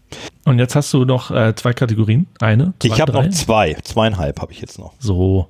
[0.45, 2.27] Und jetzt hast du noch äh, zwei Kategorien.
[2.39, 4.93] Eine, zwei, ich habe noch zwei, zweieinhalb habe ich jetzt noch.
[4.99, 5.47] So.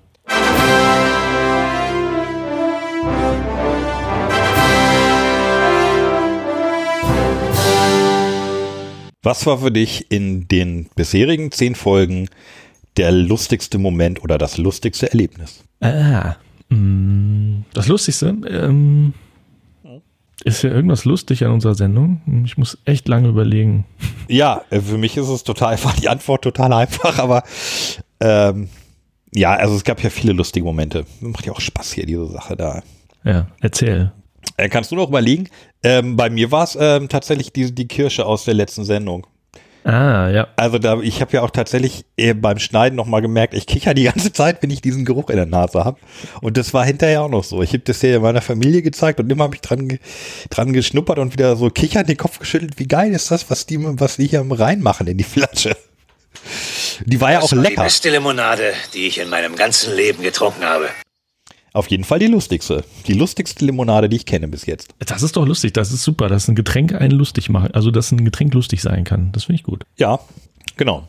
[9.25, 12.29] Was war für dich in den bisherigen zehn Folgen
[12.95, 15.63] der lustigste Moment oder das lustigste Erlebnis?
[15.81, 16.35] Ah,
[16.69, 19.15] mh, das Lustigste, ähm,
[20.43, 22.21] ist ja irgendwas lustig an unserer Sendung.
[22.45, 23.85] Ich muss echt lange überlegen.
[24.27, 27.43] Ja, äh, für mich ist es total einfach, die Antwort total einfach, aber
[28.19, 28.69] ähm,
[29.31, 31.05] ja, also es gab ja viele lustige Momente.
[31.19, 32.81] Macht ja auch Spaß hier, diese Sache da.
[33.23, 34.11] Ja, erzähl.
[34.57, 35.49] Äh, kannst du noch überlegen?
[35.83, 39.27] Ähm, bei mir war es ähm, tatsächlich die, die Kirsche aus der letzten Sendung.
[39.83, 40.47] Ah, ja.
[40.55, 44.03] Also da, ich habe ja auch tatsächlich äh, beim Schneiden nochmal gemerkt, ich kicher die
[44.05, 45.99] ganze Zeit, wenn ich diesen Geruch in der Nase habe.
[46.41, 47.61] Und das war hinterher auch noch so.
[47.61, 49.99] Ich habe das ja meiner Familie gezeigt und immer habe ich dran,
[50.49, 52.79] dran geschnuppert und wieder so kichern den Kopf geschüttelt.
[52.79, 55.77] Wie geil ist das, was die, was die hier reinmachen in die Flasche?
[57.05, 57.83] Die war ja auch Das war die lecker.
[57.83, 60.89] beste Limonade, die ich in meinem ganzen Leben getrunken habe.
[61.75, 62.83] Auf jeden Fall die lustigste.
[63.05, 64.89] Die lustigste Limonade, die ich kenne bis jetzt.
[64.99, 67.75] Das ist doch lustig, das ist super, dass ein Getränk einen lustig macht.
[67.75, 69.31] Also, dass ein Getränk lustig sein kann.
[69.33, 69.83] Das finde ich gut.
[69.97, 70.19] Ja,
[70.77, 71.07] genau.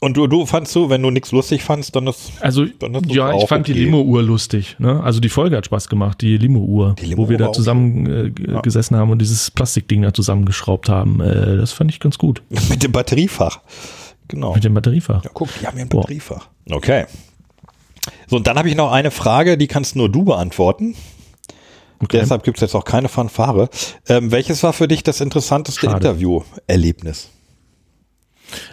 [0.00, 3.10] Und du, du fandst so, wenn du nichts lustig fandst, dann ist Also, Dann ist
[3.14, 3.84] ja, ich fand die okay.
[3.84, 4.76] Limo-Uhr lustig.
[4.78, 5.02] Ne?
[5.02, 8.30] Also, die Folge hat Spaß gemacht, die Limo-Uhr, Die Limo wo wir da zusammen äh,
[8.30, 11.20] g- gesessen haben und dieses Plastikding da zusammengeschraubt haben.
[11.22, 12.42] Äh, das fand ich ganz gut.
[12.68, 13.60] mit dem Batteriefach.
[14.28, 14.52] Genau.
[14.54, 15.24] Mit dem Batteriefach.
[15.24, 16.02] Ja, guck, die haben ja ein Boah.
[16.02, 16.48] Batteriefach.
[16.70, 17.06] Okay.
[18.28, 20.94] So, und dann habe ich noch eine Frage, die kannst nur du beantworten.
[22.00, 22.18] Okay.
[22.18, 23.68] Deshalb gibt es jetzt auch keine Fanfare.
[24.08, 25.86] Ähm, welches war für dich das interessanteste.
[25.86, 27.30] Interview-Erlebnis?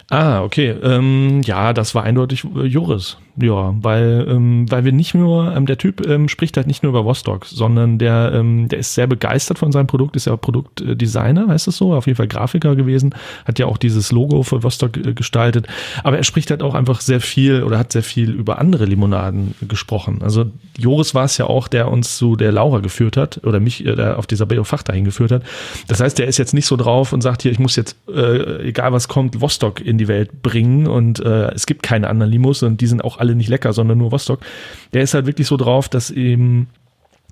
[0.08, 0.70] Ah, okay.
[0.70, 3.18] Ähm, ja, das war eindeutig Joris.
[3.40, 6.90] Ja, weil, ähm, weil wir nicht nur, ähm, der Typ ähm, spricht halt nicht nur
[6.90, 11.48] über Vostok, sondern der, ähm, der ist sehr begeistert von seinem Produkt, ist ja Produktdesigner,
[11.48, 13.14] heißt es so, auf jeden Fall Grafiker gewesen,
[13.46, 15.66] hat ja auch dieses Logo für Vostok äh, gestaltet.
[16.04, 19.54] Aber er spricht halt auch einfach sehr viel oder hat sehr viel über andere Limonaden
[19.66, 20.20] gesprochen.
[20.20, 23.86] Also Joris war es ja auch, der uns zu der Laura geführt hat oder mich
[23.86, 25.42] äh, auf dieser Biofach dahin geführt hat.
[25.88, 28.68] Das heißt, der ist jetzt nicht so drauf und sagt hier, ich muss jetzt, äh,
[28.68, 32.62] egal was kommt, Vostok in die Welt bringen und äh, es gibt keine anderen Limos
[32.62, 34.40] und die sind auch alle nicht lecker, sondern nur Vostok.
[34.92, 36.68] Der ist halt wirklich so drauf, dass eben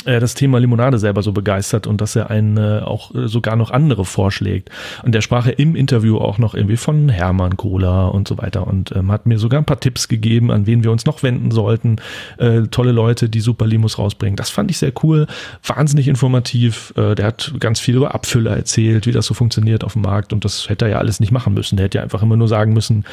[0.04, 3.70] das Thema Limonade selber so begeistert und dass er einen äh, auch äh, sogar noch
[3.70, 4.70] andere vorschlägt.
[5.02, 8.66] Und der sprach er im Interview auch noch irgendwie von Hermann Cola und so weiter
[8.66, 11.50] und ähm, hat mir sogar ein paar Tipps gegeben, an wen wir uns noch wenden
[11.50, 11.96] sollten.
[12.38, 14.36] Äh, tolle Leute, die super Limos rausbringen.
[14.36, 15.26] Das fand ich sehr cool,
[15.64, 16.92] wahnsinnig informativ.
[16.96, 20.32] Äh, der hat ganz viel über Abfüller erzählt, wie das so funktioniert auf dem Markt
[20.32, 21.76] und das hätte er ja alles nicht machen müssen.
[21.76, 23.04] Der hätte ja einfach immer nur sagen müssen,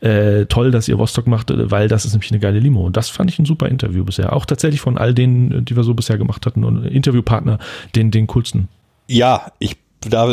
[0.00, 2.84] äh, toll, dass ihr Vostok macht, weil das ist nämlich eine geile Limo.
[2.86, 4.32] Und das fand ich ein super Interview bisher.
[4.32, 7.58] Auch tatsächlich von all denen, die wir so bisher gemacht gemacht hatten und Interviewpartner,
[7.94, 8.68] den, den coolsten.
[9.06, 9.76] Ja, ich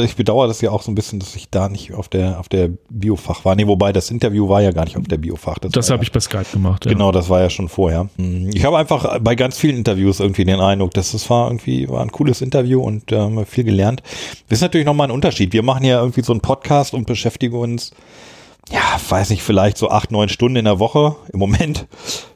[0.03, 2.49] ich bedauere das ja auch so ein bisschen, dass ich da nicht auf der auf
[2.49, 3.55] der Biofach war.
[3.55, 5.59] Nee, wobei das Interview war ja gar nicht auf der Biofach.
[5.59, 6.85] Das, das habe ja, ich bei Skype gemacht.
[6.85, 6.91] Ja.
[6.91, 8.09] Genau, das war ja schon vorher.
[8.17, 11.87] Hm, ich habe einfach bei ganz vielen Interviews irgendwie den Eindruck, dass es war irgendwie
[11.87, 14.03] war ein cooles Interview und äh, viel gelernt.
[14.49, 15.53] Das ist natürlich nochmal ein Unterschied.
[15.53, 17.91] Wir machen ja irgendwie so einen Podcast und beschäftigen uns
[18.69, 21.87] ja, weiß nicht, vielleicht so acht, neun Stunden in der Woche im Moment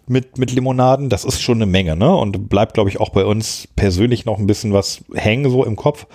[0.07, 1.09] mit, mit Limonaden.
[1.09, 2.15] Das ist schon eine Menge, ne?
[2.15, 5.75] Und bleibt, glaube ich, auch bei uns persönlich noch ein bisschen was hängen so im
[5.75, 6.07] Kopf.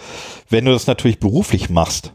[0.48, 2.12] Wenn du das natürlich beruflich machst,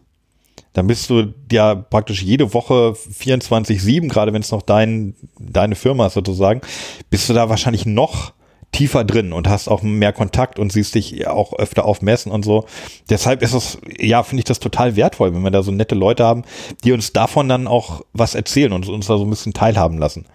[0.74, 6.08] dann bist du ja praktisch jede Woche 24-7, gerade wenn es noch dein, deine Firma
[6.08, 6.62] ist sozusagen,
[7.10, 8.34] bist du da wahrscheinlich noch
[8.74, 12.44] tiefer drin und hast auch mehr Kontakt und siehst dich auch öfter auf Messen und
[12.44, 12.66] so.
[13.10, 16.26] Deshalb ist es, ja, finde ich das total wertvoll, wenn wir da so nette Leute
[16.26, 16.44] haben,
[16.84, 20.26] die uns davon dann auch was erzählen und uns da so ein bisschen teilhaben lassen.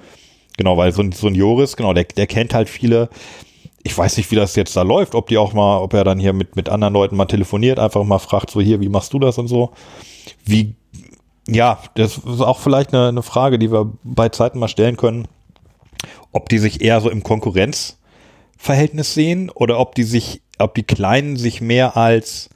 [0.61, 3.09] Genau, weil so ein, so ein Joris, genau, der, der kennt halt viele.
[3.83, 6.19] Ich weiß nicht, wie das jetzt da läuft, ob die auch mal, ob er dann
[6.19, 9.19] hier mit, mit anderen Leuten mal telefoniert, einfach mal fragt, so hier, wie machst du
[9.19, 9.71] das und so.
[10.45, 10.75] Wie,
[11.49, 15.29] ja, das ist auch vielleicht eine, eine Frage, die wir bei Zeiten mal stellen können,
[16.31, 17.97] ob die sich eher so im Konkurrenz
[18.59, 22.51] Verhältnis sehen oder ob die sich, ob die Kleinen sich mehr als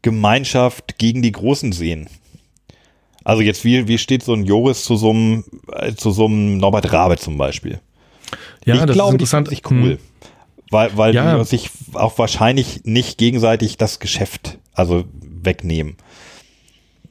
[0.00, 2.08] Gemeinschaft gegen die Großen sehen.
[3.24, 6.58] Also jetzt, wie, wie steht so ein Joris zu so einem, äh, zu so einem
[6.58, 7.80] Norbert Rabe zum Beispiel?
[8.64, 9.48] Ja, ich das glaube, ist interessant.
[9.48, 9.92] Sich cool.
[9.92, 9.98] Hm.
[10.70, 11.38] Weil, weil ja.
[11.38, 15.04] die sich auch wahrscheinlich nicht gegenseitig das Geschäft, also
[15.42, 15.96] wegnehmen.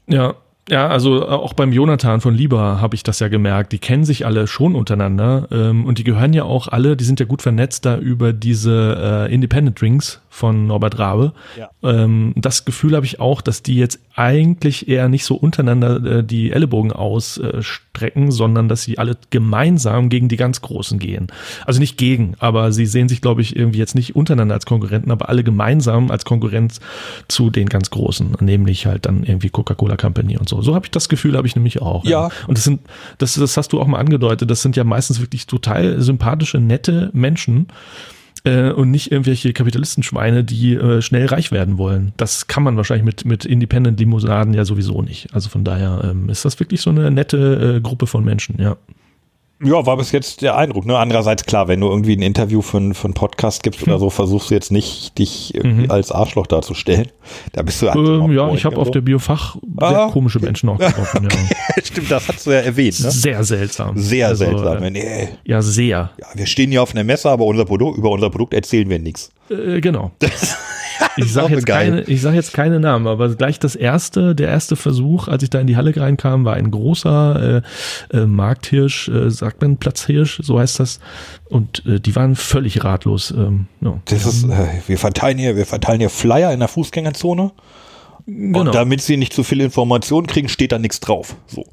[0.07, 0.35] Ja,
[0.69, 3.73] ja, also äh, auch beim Jonathan von Lieber habe ich das ja gemerkt.
[3.73, 7.19] Die kennen sich alle schon untereinander ähm, und die gehören ja auch alle, die sind
[7.19, 11.33] ja gut vernetzt da über diese äh, Independent Drinks von Norbert Rabe.
[11.55, 11.69] Ja.
[11.83, 16.23] Ähm, das Gefühl habe ich auch, dass die jetzt eigentlich eher nicht so untereinander äh,
[16.23, 21.27] die Ellenbogen ausstrecken, sondern dass sie alle gemeinsam gegen die ganz Großen gehen.
[21.67, 25.11] Also nicht gegen, aber sie sehen sich, glaube ich, irgendwie jetzt nicht untereinander als Konkurrenten,
[25.11, 26.79] aber alle gemeinsam als Konkurrenz
[27.27, 30.63] zu den ganz Großen, nämlich halt dann irgendwie Coca-Cola Company und so.
[30.63, 32.05] So habe ich das Gefühl, habe ich nämlich auch.
[32.05, 32.09] Ja.
[32.09, 32.29] ja.
[32.47, 32.81] Und das sind,
[33.19, 37.11] das, das hast du auch mal angedeutet, das sind ja meistens wirklich total sympathische, nette
[37.13, 37.67] Menschen
[38.43, 42.13] äh, und nicht irgendwelche Kapitalistenschweine, die äh, schnell reich werden wollen.
[42.17, 45.33] Das kann man wahrscheinlich mit, mit Independent Limonaden ja sowieso nicht.
[45.33, 48.77] Also von daher ähm, ist das wirklich so eine nette äh, Gruppe von Menschen, ja.
[49.63, 50.85] Ja, war bis jetzt der Eindruck.
[50.85, 50.97] Ne?
[50.97, 54.49] Andererseits klar, wenn du irgendwie ein Interview für, für einen Podcast gibst oder so, versuchst
[54.49, 55.91] du jetzt nicht, dich irgendwie mhm.
[55.91, 57.07] als Arschloch darzustellen.
[57.53, 60.77] Da bist du ähm, Ja, ich habe auf der Biofach sehr ah, komische Menschen auch
[60.77, 61.23] getroffen.
[61.33, 61.37] Okay.
[61.49, 61.83] Ja.
[61.83, 62.99] Stimmt, das hast du ja erwähnt.
[62.99, 63.11] Ne?
[63.11, 63.97] Sehr seltsam.
[63.97, 64.83] Sehr also, seltsam.
[64.83, 65.29] Äh, nee.
[65.45, 66.11] Ja, sehr.
[66.19, 68.99] Ja, wir stehen hier auf einer Messe, aber unser Produkt, über unser Produkt erzählen wir
[68.99, 69.31] nichts.
[69.49, 70.11] Äh, genau.
[71.17, 75.27] ich sage jetzt, keine, sag jetzt keine Namen, aber gleich das erste, der erste Versuch,
[75.27, 77.61] als ich da in die Halle reinkam, war ein großer
[78.11, 80.99] äh, äh, Markthirsch, äh, sagt man Platzhirsch, so heißt das.
[81.49, 83.31] Und äh, die waren völlig ratlos.
[83.31, 83.99] Ähm, ja.
[84.05, 87.51] Das ist, äh, wir verteilen hier, wir verteilen hier Flyer in der Fußgängerzone.
[88.25, 88.59] Genau.
[88.59, 91.35] Und damit sie nicht zu viel Informationen kriegen, steht da nichts drauf.
[91.47, 91.65] So.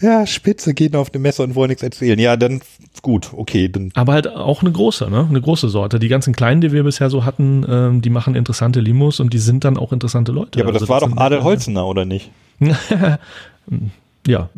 [0.00, 2.18] ja, Spitze gehen auf eine Messe und wollen nichts erzählen.
[2.18, 2.60] Ja, dann
[3.02, 3.68] gut, okay.
[3.68, 3.90] Dann.
[3.94, 5.26] Aber halt auch eine große, ne?
[5.28, 5.98] Eine große Sorte.
[5.98, 9.38] Die ganzen kleinen, die wir bisher so hatten, ähm, die machen interessante Limos und die
[9.38, 10.58] sind dann auch interessante Leute.
[10.58, 12.30] Ja, aber das also war das doch Adel Holzener, oder nicht?
[12.60, 13.18] ja.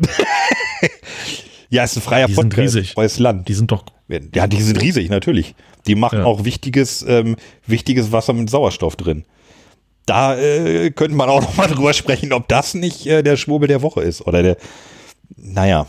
[1.69, 2.55] ja, ist ein freier die Podcast.
[2.55, 2.93] Sind riesig.
[2.93, 3.47] Freies Land.
[3.47, 3.83] Die sind doch.
[4.07, 5.55] Ja, die sind riesig, natürlich.
[5.87, 6.25] Die machen ja.
[6.25, 7.35] auch wichtiges, ähm,
[7.65, 9.25] wichtiges Wasser mit Sauerstoff drin.
[10.05, 13.67] Da äh, könnte man auch noch mal drüber sprechen, ob das nicht äh, der Schwurbel
[13.67, 14.57] der Woche ist oder der.
[15.35, 15.87] Naja.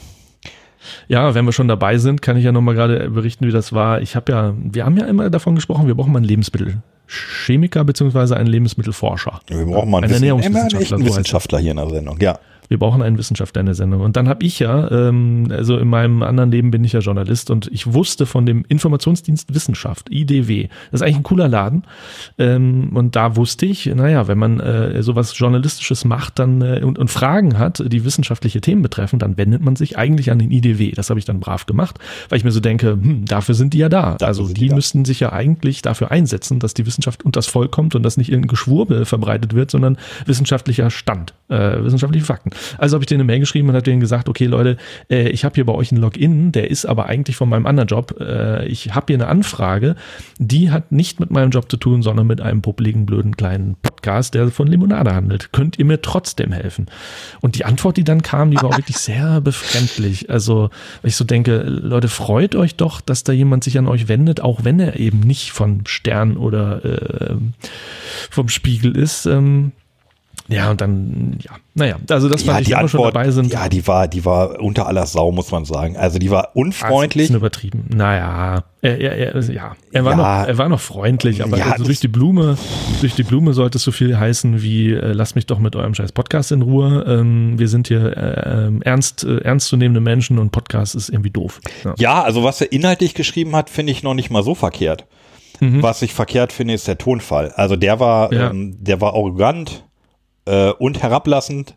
[1.08, 4.00] Ja, wenn wir schon dabei sind, kann ich ja nochmal gerade berichten, wie das war.
[4.00, 8.36] Ich habe ja, wir haben ja immer davon gesprochen, wir brauchen mal einen Lebensmittelchemiker beziehungsweise
[8.36, 9.40] einen Lebensmittelforscher.
[9.48, 10.96] Wir brauchen mal einen, einen Ernährungswissenschaftler.
[10.96, 12.38] Einen Wissenschaftler hier in der Sendung, ja.
[12.68, 14.00] Wir brauchen einen Wissenschaftler in der Sendung.
[14.00, 17.50] Und dann habe ich ja, ähm, also in meinem anderen Leben bin ich ja Journalist
[17.50, 20.68] und ich wusste von dem Informationsdienst Wissenschaft, IDW.
[20.90, 21.84] Das ist eigentlich ein cooler Laden.
[22.38, 26.98] Ähm, und da wusste ich, naja, wenn man äh, sowas Journalistisches macht dann äh, und,
[26.98, 30.92] und Fragen hat, die wissenschaftliche Themen betreffen, dann wendet man sich eigentlich an den IDW.
[30.92, 31.98] Das habe ich dann brav gemacht,
[32.28, 34.12] weil ich mir so denke, hm, dafür sind die ja da.
[34.12, 34.74] Dafür also die, die da.
[34.74, 38.16] müssten sich ja eigentlich dafür einsetzen, dass die Wissenschaft und das Volk kommt und dass
[38.16, 42.50] nicht irgendein Geschwurbel verbreitet wird, sondern wissenschaftlicher Stand, äh, wissenschaftliche Fakten.
[42.78, 44.76] Also habe ich denen eine Mail geschrieben und habe denen gesagt, okay Leute,
[45.10, 47.88] äh, ich habe hier bei euch ein Login, der ist aber eigentlich von meinem anderen
[47.88, 48.16] Job.
[48.20, 49.96] Äh, ich habe hier eine Anfrage,
[50.38, 54.34] die hat nicht mit meinem Job zu tun, sondern mit einem publiken, blöden kleinen Podcast,
[54.34, 55.52] der von Limonade handelt.
[55.52, 56.86] Könnt ihr mir trotzdem helfen?
[57.40, 60.30] Und die Antwort, die dann kam, die war auch wirklich sehr befremdlich.
[60.30, 60.70] Also,
[61.02, 64.64] ich so denke, Leute, freut euch doch, dass da jemand sich an euch wendet, auch
[64.64, 67.36] wenn er eben nicht von Stern oder äh,
[68.30, 69.26] vom Spiegel ist.
[69.26, 69.72] Ähm,
[70.48, 73.52] ja, und dann, ja, naja, also das fand Ja, die wir schon Antwort, dabei sind.
[73.52, 75.96] ja, die war, die war unter aller Sau, muss man sagen.
[75.96, 77.24] Also die war unfreundlich.
[77.24, 77.86] ist ein übertrieben.
[77.94, 79.74] Naja, er, er, er, ja.
[79.92, 80.16] er, war Ja.
[80.42, 82.58] noch, er war noch freundlich, aber Ja, also durch die Blume,
[83.00, 85.94] durch die Blume sollte es so viel heißen wie, äh, lasst mich doch mit eurem
[85.94, 87.04] scheiß Podcast in Ruhe.
[87.08, 91.60] Ähm, wir sind hier äh, ernst, äh, ernstzunehmende Menschen und Podcast ist irgendwie doof.
[91.84, 91.94] Ja.
[91.98, 95.06] Ja, also was er inhaltlich geschrieben hat, finde ich noch nicht mal so verkehrt.
[95.60, 97.52] Was ich verkehrt finde, ist der Tonfall.
[97.56, 99.84] Also der war, ähm, der war arrogant
[100.46, 101.76] äh, und herablassend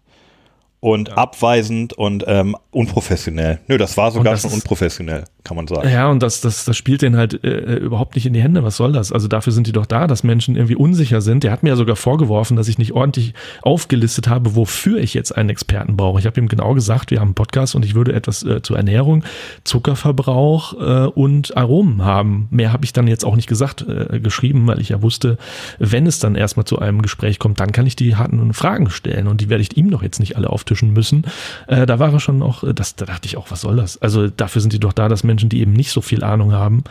[0.79, 3.59] und abweisend und ähm, unprofessionell.
[3.67, 5.89] Nö, das war sogar das schon unprofessionell, kann man sagen.
[5.89, 8.63] Ja, und das, das, das spielt den halt äh, überhaupt nicht in die Hände.
[8.63, 9.11] Was soll das?
[9.11, 11.43] Also dafür sind die doch da, dass Menschen irgendwie unsicher sind.
[11.43, 15.35] Der hat mir ja sogar vorgeworfen, dass ich nicht ordentlich aufgelistet habe, wofür ich jetzt
[15.35, 16.19] einen Experten brauche.
[16.19, 18.77] Ich habe ihm genau gesagt, wir haben einen Podcast und ich würde etwas äh, zur
[18.77, 19.23] Ernährung,
[19.63, 22.47] Zuckerverbrauch äh, und Aromen haben.
[22.51, 25.37] Mehr habe ich dann jetzt auch nicht gesagt, äh, geschrieben, weil ich ja wusste,
[25.79, 29.27] wenn es dann erstmal zu einem Gespräch kommt, dann kann ich die harten Fragen stellen
[29.27, 31.25] und die werde ich ihm doch jetzt nicht alle auftischen müssen.
[31.67, 34.01] Äh, da war er schon auch, äh, das, da dachte ich auch, was soll das?
[34.01, 36.83] Also dafür sind die doch da, dass Menschen, die eben nicht so viel Ahnung haben,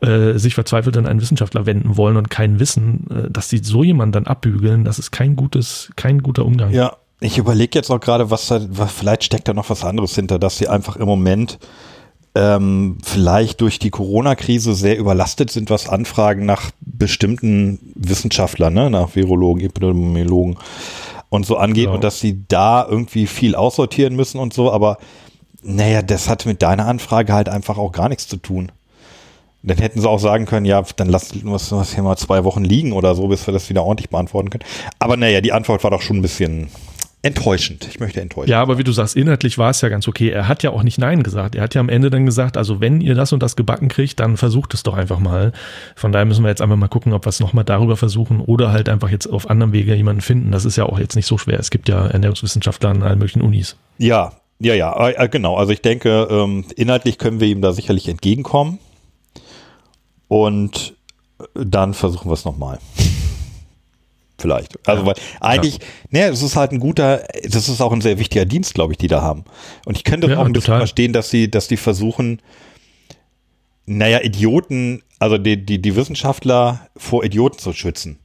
[0.00, 3.84] äh, sich verzweifelt an einen Wissenschaftler wenden wollen und kein Wissen, äh, dass sie so
[3.84, 6.72] jemanden dann abbügeln, das ist kein gutes, kein guter Umgang.
[6.72, 10.14] Ja, ich überlege jetzt auch gerade, was da, was, vielleicht steckt da noch was anderes
[10.14, 11.58] hinter, dass sie einfach im Moment
[12.34, 19.14] ähm, vielleicht durch die Corona-Krise sehr überlastet sind, was Anfragen nach bestimmten Wissenschaftlern, ne, nach
[19.14, 20.56] Virologen, Epidemiologen
[21.28, 21.94] und so angeht Genau.
[21.94, 24.98] und dass sie da irgendwie viel aussortieren müssen und so, aber
[25.64, 28.70] naja, das hat mit deiner Anfrage halt einfach auch gar nichts zu tun.
[29.62, 32.64] Dann hätten sie auch sagen können, ja, dann lass was, was hier mal zwei Wochen
[32.64, 34.64] liegen oder so, bis wir das wieder ordentlich beantworten können.
[34.98, 36.68] Aber naja, die Antwort war doch schon ein bisschen
[37.22, 37.88] enttäuschend.
[37.88, 38.50] Ich möchte enttäuschen.
[38.50, 40.28] Ja, aber wie du sagst, inhaltlich war es ja ganz okay.
[40.28, 41.54] Er hat ja auch nicht Nein gesagt.
[41.54, 44.20] Er hat ja am Ende dann gesagt, also wenn ihr das und das gebacken kriegt,
[44.20, 45.52] dann versucht es doch einfach mal.
[45.96, 48.70] Von daher müssen wir jetzt einfach mal gucken, ob wir es nochmal darüber versuchen oder
[48.70, 50.52] halt einfach jetzt auf anderem Wege jemanden finden.
[50.52, 51.58] Das ist ja auch jetzt nicht so schwer.
[51.58, 53.78] Es gibt ja Ernährungswissenschaftler an allen möglichen Unis.
[53.96, 54.32] Ja,
[54.64, 55.56] ja, ja, äh, genau.
[55.56, 58.78] Also ich denke, ähm, inhaltlich können wir ihm da sicherlich entgegenkommen.
[60.28, 60.94] Und
[61.54, 62.78] dann versuchen wir es nochmal.
[64.38, 64.86] Vielleicht.
[64.88, 65.78] Also, weil eigentlich,
[66.10, 68.98] ne, es ist halt ein guter, das ist auch ein sehr wichtiger Dienst, glaube ich,
[68.98, 69.44] die da haben.
[69.86, 70.80] Und ich könnte Ja, auch ein bisschen total.
[70.80, 72.42] verstehen, dass sie, dass die versuchen,
[73.86, 78.18] naja, Idioten, also die, die, die Wissenschaftler vor Idioten zu schützen.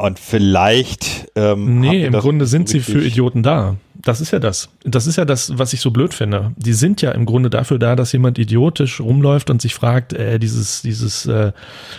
[0.00, 1.30] Und vielleicht.
[1.36, 3.76] Ähm, Nee, im Grunde sind sie für Idioten da.
[3.94, 4.70] Das ist ja das.
[4.82, 6.52] Das ist ja das, was ich so blöd finde.
[6.56, 10.38] Die sind ja im Grunde dafür da, dass jemand idiotisch rumläuft und sich fragt, äh,
[10.38, 11.52] dieses, dieses äh,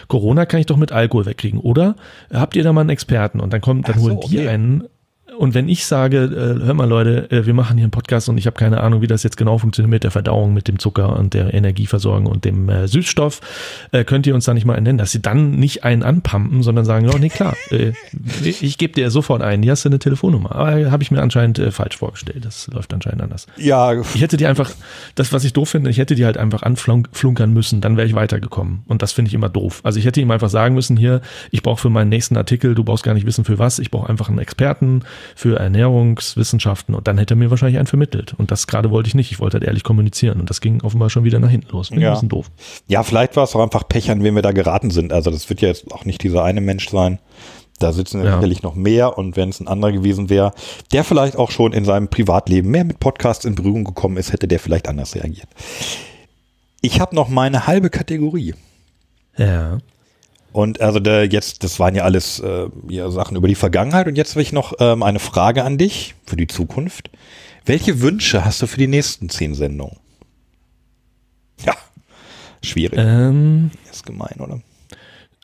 [0.07, 1.95] Corona kann ich doch mit Alkohol wegkriegen, oder?
[2.33, 3.39] Habt ihr da mal einen Experten?
[3.39, 4.47] Und dann kommt, dann so, holen die okay.
[4.47, 4.87] einen.
[5.41, 8.37] Und wenn ich sage, äh, hör mal Leute, äh, wir machen hier einen Podcast und
[8.37, 11.17] ich habe keine Ahnung, wie das jetzt genau funktioniert mit der Verdauung, mit dem Zucker
[11.17, 13.41] und der Energieversorgung und dem äh, Süßstoff,
[13.91, 16.85] äh, könnt ihr uns da nicht mal nennen, dass sie dann nicht einen anpumpen, sondern
[16.85, 17.93] sagen, ja, nee, klar, äh,
[18.43, 20.53] ich gebe dir sofort einen, hier hast du eine Telefonnummer.
[20.53, 23.47] Aber habe ich mir anscheinend äh, falsch vorgestellt, das läuft anscheinend anders.
[23.57, 24.69] Ja, Ich hätte die einfach,
[25.15, 28.13] das, was ich doof finde, ich hätte die halt einfach anflunkern müssen, dann wäre ich
[28.13, 28.83] weitergekommen.
[28.85, 29.81] Und das finde ich immer doof.
[29.81, 32.83] Also ich hätte ihm einfach sagen müssen, hier, ich brauche für meinen nächsten Artikel, du
[32.83, 35.01] brauchst gar nicht wissen für was, ich brauche einfach einen Experten
[35.35, 38.33] für Ernährungswissenschaften und dann hätte er mir wahrscheinlich einen vermittelt.
[38.37, 39.31] Und das gerade wollte ich nicht.
[39.31, 40.39] Ich wollte halt ehrlich kommunizieren.
[40.39, 41.89] Und das ging offenbar schon wieder nach hinten los.
[41.91, 42.09] Ich Ja.
[42.09, 42.49] ein bisschen doof.
[42.87, 45.13] Ja, vielleicht war es auch einfach Pech, an wen wir da geraten sind.
[45.13, 47.19] Also das wird ja jetzt auch nicht dieser eine Mensch sein.
[47.79, 48.35] Da sitzen ja Ja.
[48.35, 50.53] sicherlich noch mehr und wenn es ein anderer gewesen wäre,
[50.91, 54.47] der vielleicht auch schon in seinem Privatleben mehr mit Podcasts in Berührung gekommen ist, hätte
[54.47, 55.47] der vielleicht anders reagiert.
[56.81, 58.53] Ich habe noch meine halbe Kategorie.
[59.37, 59.79] Ja.
[60.51, 64.17] Und also der jetzt, das waren ja alles äh, ja, Sachen über die Vergangenheit und
[64.17, 67.09] jetzt habe ich noch ähm, eine Frage an dich für die Zukunft.
[67.65, 69.97] Welche Wünsche hast du für die nächsten zehn Sendungen?
[71.65, 71.73] Ja,
[72.63, 72.99] schwierig.
[72.99, 74.61] Ähm, ist gemein, oder?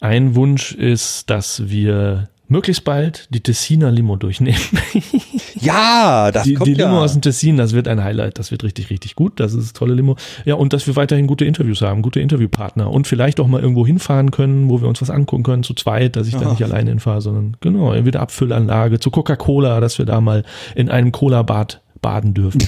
[0.02, 4.60] Ein Wunsch ist, dass wir möglichst bald die Tessiner Limo durchnehmen.
[5.60, 7.02] Ja, das die, kommt die Limo ja.
[7.02, 8.38] aus dem Tessin, das wird ein Highlight.
[8.38, 9.40] Das wird richtig, richtig gut.
[9.40, 10.16] Das ist tolle Limo.
[10.46, 13.86] Ja, und dass wir weiterhin gute Interviews haben, gute Interviewpartner und vielleicht auch mal irgendwo
[13.86, 16.92] hinfahren können, wo wir uns was angucken können, zu zweit, dass ich da nicht alleine
[16.92, 20.44] hinfahre, sondern genau, entweder Abfüllanlage zu Coca-Cola, dass wir da mal
[20.76, 22.62] in einem Cola-Bad baden dürfen.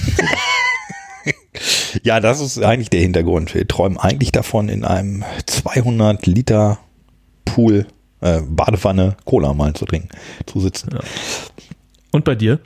[2.02, 3.54] Ja, das ist eigentlich der Hintergrund.
[3.54, 6.78] Wir träumen eigentlich davon, in einem 200 Liter
[7.44, 7.86] Pool,
[8.20, 10.08] äh, Badewanne Cola mal zu trinken,
[10.46, 10.90] zu sitzen.
[12.10, 12.58] Und bei dir?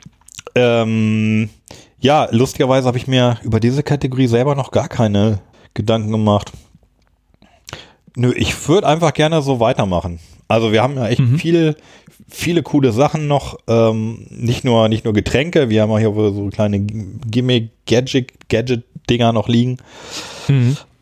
[0.55, 1.49] Ähm,
[1.99, 5.39] ja, lustigerweise habe ich mir über diese Kategorie selber noch gar keine
[5.73, 6.51] Gedanken gemacht.
[8.15, 10.19] Nö, ich würde einfach gerne so weitermachen.
[10.47, 11.75] Also wir haben ja echt viele,
[12.29, 13.57] viele coole Sachen noch.
[13.67, 19.33] Ähm, nicht nur, nicht nur Getränke, wir haben auch hier so kleine Gimmick, Gadget, Gadget-Dinger
[19.33, 19.77] noch liegen.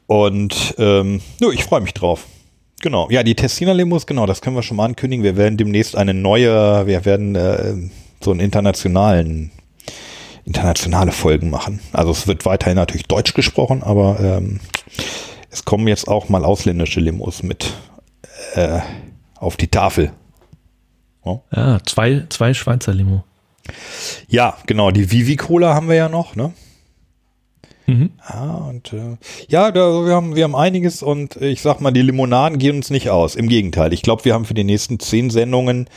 [0.07, 2.25] Und ähm, nö, ich freue mich drauf.
[2.83, 3.07] Genau.
[3.09, 5.23] Ja, die Tessiner Limos, genau, das können wir schon mal ankündigen.
[5.23, 7.75] Wir werden demnächst eine neue, wir werden äh,
[8.21, 9.51] so einen internationalen,
[10.43, 11.79] internationale Folgen machen.
[11.93, 14.59] Also es wird weiterhin natürlich Deutsch gesprochen, aber ähm,
[15.49, 17.71] es kommen jetzt auch mal ausländische Limos mit
[18.55, 18.81] äh,
[19.37, 20.11] auf die Tafel.
[21.55, 23.23] Ja, zwei, zwei Schweizer Limo.
[24.27, 26.51] Ja, genau, die Vivi Cola haben wir ja noch, ne?
[27.85, 28.11] Mhm.
[28.29, 29.17] Ja, und äh,
[29.49, 32.89] ja, da, wir, haben, wir haben einiges und ich sag mal, die Limonaden gehen uns
[32.89, 33.35] nicht aus.
[33.35, 35.87] Im Gegenteil, ich glaube, wir haben für die nächsten zehn Sendungen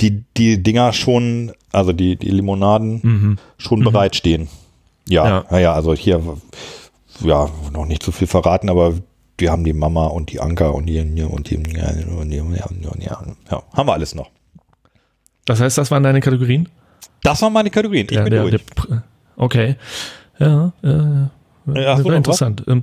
[0.00, 4.48] die, die Dinger schon, also die, die Limonaden schon bereitstehen.
[5.08, 5.44] Ja, Ja.
[5.50, 6.22] ja, ja, also hier,
[7.20, 8.94] ja, noch nicht zu viel verraten, aber
[9.38, 11.74] wir haben die Mama und die Anka und die und die und die, und die,
[11.74, 14.30] und die, und die ja, haben wir alles noch.
[15.44, 16.68] Das heißt, das waren deine Kategorien?
[17.24, 18.06] Das waren meine Kategorien.
[18.08, 18.62] Ich Ja, bin der, durch.
[18.88, 19.02] der,
[19.36, 19.74] okay.
[20.42, 21.28] Ja, äh, Ja,
[21.66, 22.64] du das wäre interessant.
[22.66, 22.82] Ähm,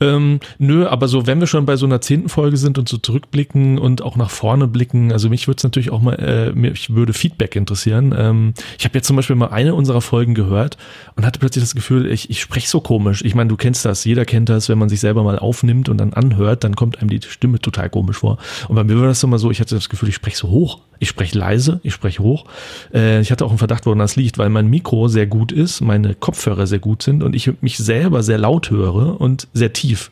[0.00, 2.98] ähm, nö, aber so, wenn wir schon bei so einer zehnten Folge sind und so
[2.98, 6.94] zurückblicken und auch nach vorne blicken, also mich würde es natürlich auch mal, äh, mich
[6.94, 8.14] würde Feedback interessieren.
[8.16, 10.76] Ähm, ich habe jetzt zum Beispiel mal eine unserer Folgen gehört
[11.16, 13.22] und hatte plötzlich das Gefühl, ich, ich spreche so komisch.
[13.24, 15.98] Ich meine, du kennst das, jeder kennt das, wenn man sich selber mal aufnimmt und
[15.98, 18.38] dann anhört, dann kommt einem die Stimme total komisch vor.
[18.68, 20.80] Und bei mir war das immer so, ich hatte das Gefühl, ich spreche so hoch.
[21.00, 22.46] Ich spreche leise, ich spreche hoch.
[22.92, 25.80] Äh, ich hatte auch einen Verdacht, woran das liegt, weil mein Mikro sehr gut ist,
[25.80, 30.10] meine Kopfhörer sehr gut sind und ich mich selber sehr laut höre und sehr tief.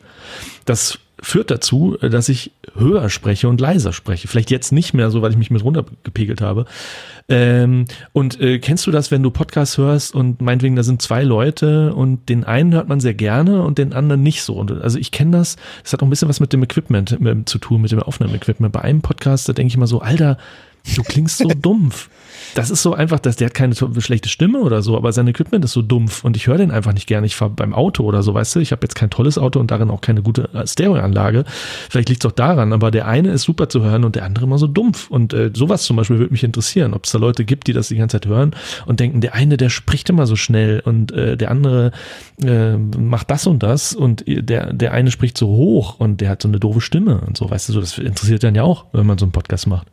[0.65, 4.27] Das führt dazu, dass ich höher spreche und leiser spreche.
[4.27, 6.65] Vielleicht jetzt nicht mehr so, weil ich mich mit runtergepegelt habe.
[7.29, 11.23] Ähm, und äh, kennst du das, wenn du Podcasts hörst und meinetwegen da sind zwei
[11.23, 14.55] Leute und den einen hört man sehr gerne und den anderen nicht so?
[14.55, 17.45] Und, also ich kenne das, das hat auch ein bisschen was mit dem Equipment ähm,
[17.45, 18.73] zu tun, mit dem Aufnahmeequipment.
[18.73, 20.37] Bei einem Podcast, da denke ich immer so, Alter,
[20.95, 22.09] du klingst so dumpf.
[22.53, 25.65] Das ist so einfach, dass der hat keine schlechte Stimme oder so, aber sein Equipment
[25.65, 27.25] ist so dumpf und ich höre den einfach nicht gerne.
[27.25, 29.71] Ich fahre beim Auto oder so, weißt du, ich habe jetzt kein tolles Auto und
[29.71, 31.45] darin auch keine gute äh, Stereoanlage.
[31.89, 34.45] Vielleicht liegt es auch daran, aber der eine ist super zu hören und der andere
[34.45, 35.09] immer so dumpf.
[35.09, 37.87] Und äh, sowas zum Beispiel würde mich interessieren, ob es da Leute gibt, die das
[37.87, 41.37] die ganze Zeit hören und denken, der eine, der spricht immer so schnell und äh,
[41.37, 41.91] der andere
[42.43, 46.41] äh, macht das und das und der, der eine spricht so hoch und der hat
[46.41, 49.05] so eine doofe Stimme und so, weißt du, so, das interessiert dann ja auch, wenn
[49.05, 49.87] man so einen Podcast macht.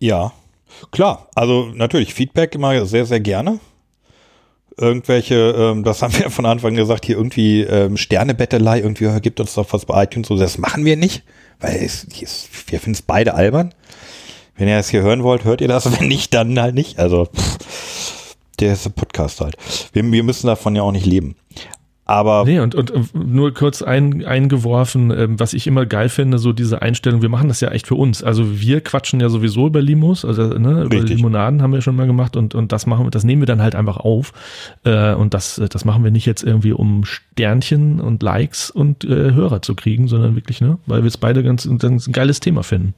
[0.00, 0.32] Ja,
[0.90, 1.28] klar.
[1.34, 3.60] Also natürlich Feedback immer sehr, sehr gerne.
[4.76, 9.54] Irgendwelche, ähm, das haben wir von Anfang gesagt, hier irgendwie ähm, Sternebettelei, irgendwie gibt uns
[9.54, 10.28] doch was bei iTunes.
[10.28, 11.22] So, das machen wir nicht,
[11.60, 13.72] weil es, es, wir finden es beide albern.
[14.56, 15.90] Wenn ihr das hier hören wollt, hört ihr das.
[16.00, 16.98] Wenn nicht, dann halt nicht.
[16.98, 19.56] Also pff, der ist ein Podcast halt.
[19.92, 21.36] Wir, wir müssen davon ja auch nicht leben.
[22.06, 26.38] Aber Nee, und, und äh, nur kurz ein, eingeworfen, ähm, was ich immer geil finde,
[26.38, 28.22] so diese Einstellung, wir machen das ja echt für uns.
[28.22, 31.00] Also wir quatschen ja sowieso über Limos, also ne, über.
[31.00, 33.62] Limonaden haben wir schon mal gemacht und, und das machen wir, das nehmen wir dann
[33.62, 34.32] halt einfach auf.
[34.84, 39.04] Äh, und das, äh, das machen wir nicht jetzt irgendwie, um Sternchen und Likes und
[39.04, 42.40] äh, Hörer zu kriegen, sondern wirklich, ne, weil wir es beide ganz, ganz ein geiles
[42.40, 42.94] Thema finden.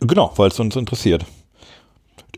[0.00, 1.24] Genau, weil es uns interessiert.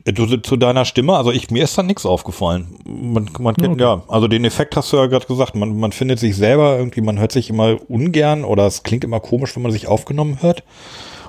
[0.07, 2.77] Äh, Du zu deiner Stimme, also ich, mir ist da nichts aufgefallen.
[2.87, 3.83] Man, man kennt, Okay.
[3.83, 7.01] ja, also den Effekt hast du ja gerade gesagt, man, man findet sich selber irgendwie,
[7.03, 10.63] man hört sich immer ungern oder es klingt immer komisch, wenn man sich aufgenommen hört.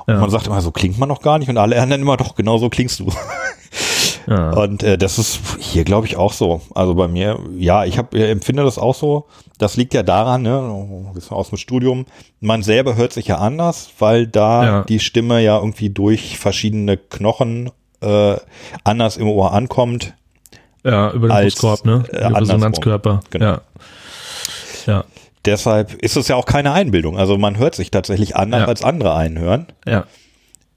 [0.06, 0.20] Und Ja.
[0.22, 2.58] man sagt immer, so klingt man noch gar nicht und alle anderen immer, doch, genau
[2.58, 3.08] so klingst du.
[4.30, 4.50] Ja.
[4.52, 6.60] Und äh, das ist hier, glaube ich, auch so.
[6.76, 9.26] Also bei mir, ja, ich hab, äh, empfinde das auch so.
[9.58, 10.60] Das liegt ja daran, ne,
[11.30, 12.06] aus dem Studium,
[12.42, 14.84] man selber hört sich ja anders, weil da Ja.
[14.84, 17.72] die Stimme ja irgendwie durch verschiedene Knochen
[18.02, 18.36] äh,
[18.84, 20.14] anders im Ohr ankommt.
[20.84, 22.04] ja, über den als, Brustkorb, ne?
[22.12, 22.42] äh, über.
[22.42, 23.20] Resonanzkörper.
[23.30, 23.46] Genau.
[23.46, 23.62] Ja.
[24.86, 25.04] Ja.
[25.46, 27.18] Deshalb ist es ja auch keine Einbildung.
[27.18, 28.68] Also man hört sich tatsächlich anders, Ja.
[28.68, 29.68] als andere einen hören.
[29.86, 30.06] Ja.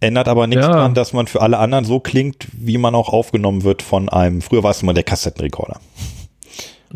[0.00, 0.72] Ändert aber nichts Ja.
[0.72, 4.40] daran, dass man für alle anderen so klingt, wie man auch aufgenommen wird von einem,
[4.42, 5.78] früher war es immer der Kassettenrekorder.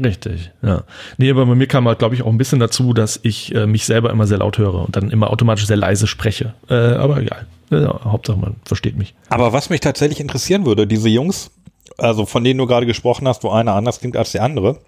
[0.02, 0.82] Richtig, ja.
[1.18, 3.66] Nee, aber bei mir kam halt, glaube ich, auch ein bisschen dazu, dass ich äh,
[3.66, 6.54] mich selber immer sehr laut höre und dann immer automatisch sehr leise spreche.
[6.68, 7.46] Äh, aber egal.
[7.82, 9.14] Ja, Hauptsache man versteht mich.
[9.28, 11.50] Aber was mich tatsächlich interessieren würde, diese Jungs,
[11.98, 14.78] also von denen du gerade gesprochen hast, wo einer anders klingt als der andere,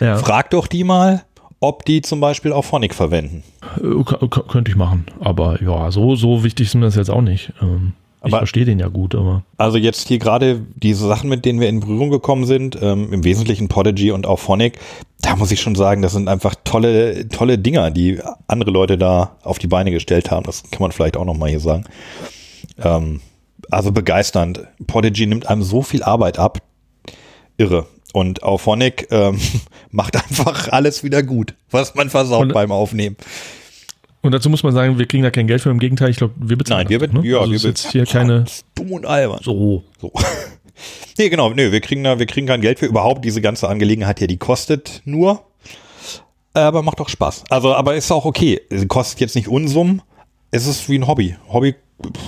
[0.00, 1.22] Ja, frag doch die mal,
[1.60, 3.42] ob die zum Beispiel auch Phonic verwenden.
[3.76, 5.06] äh, k- k- könnte ich machen.
[5.20, 7.52] Aber ja, so, so wichtig ist mir das jetzt auch nicht.
[7.60, 11.44] Ähm, ich Aber- verstehe den ja gut, aber Also jetzt hier gerade diese Sachen, mit
[11.44, 14.78] denen wir in Berührung gekommen sind, ähm, im Wesentlichen Podigy und auch Phonic,
[15.20, 19.36] da muss ich schon sagen, das sind einfach tolle, tolle Dinger, die andere Leute da
[19.42, 20.44] auf die Beine gestellt haben.
[20.46, 21.84] Das kann man vielleicht auch nochmal hier sagen.
[22.82, 23.20] Ähm,
[23.70, 24.62] also begeisternd.
[24.86, 26.58] Podigy nimmt einem so viel Arbeit ab.
[27.56, 27.86] Irre.
[28.14, 29.38] Und auch Phonic ähm,
[29.90, 33.16] macht einfach alles wieder gut, was man versaut Und- beim Aufnehmen.
[34.28, 36.34] Und dazu muss man sagen, wir kriegen da kein Geld für, im Gegenteil, ich glaube,
[36.36, 37.26] wir bezahlen Nein, wir, das, be- ne?
[37.26, 39.40] ja, also wir jetzt hier keine dumm und albern.
[39.42, 39.82] so.
[39.98, 40.12] So.
[41.18, 44.18] nee, genau, nee, wir kriegen da, wir kriegen kein Geld für überhaupt diese ganze Angelegenheit
[44.18, 45.42] hier, die kostet nur.
[46.52, 47.44] Aber macht doch Spaß.
[47.48, 48.60] Also, aber ist auch okay.
[48.68, 50.02] Sie kostet jetzt nicht Unsummen.
[50.50, 51.36] Es ist wie ein Hobby.
[51.50, 51.74] Hobby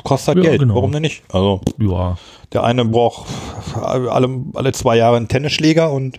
[0.05, 0.61] kostet halt Ja, Geld.
[0.62, 0.76] genau.
[0.76, 1.22] Warum denn nicht?
[1.32, 2.16] Also, Ja,
[2.55, 3.26] der eine braucht
[3.74, 6.18] alle, alle zwei Jahre einen Tennisschläger und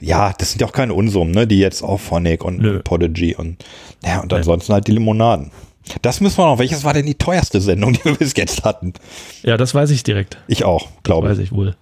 [0.00, 2.76] ja, das sind ja auch keine Unsummen, ne, die jetzt auch Phonic und, Nö.
[2.76, 3.64] und Podigy und
[4.04, 5.50] ja, und ansonsten halt die Limonaden.
[6.02, 6.58] Das müssen wir noch.
[6.58, 8.94] Welches war denn die teuerste Sendung, die wir bis jetzt hatten?
[9.42, 10.38] ja, das weiß ich direkt.
[10.48, 11.44] Ich auch, glaube Weiß ich.
[11.46, 11.76] ich wohl.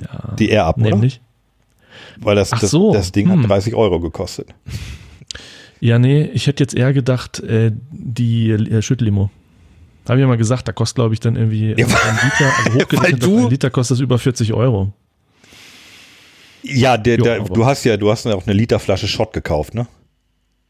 [0.00, 0.90] Ja, Die Air Up, oder?
[0.90, 1.20] nämlich.
[2.20, 3.42] Weil das, das, so, das Ding hm.
[3.42, 4.48] hat 30 Euro gekostet.
[5.80, 9.30] Ja, nee, ich hätte jetzt eher gedacht, äh, die äh, Schüttlimo.
[10.08, 12.78] Habe ich ja mal gesagt, da kostet, glaube ich, dann irgendwie Ja, ein Liter, also
[12.84, 14.92] hochgerechnet, du- ein Liter kostet das über 40 Euro.
[16.68, 19.74] Ja, der, Jo, der, du hast ja, du hast ja auch eine Literflasche Schott gekauft,
[19.74, 19.86] ne?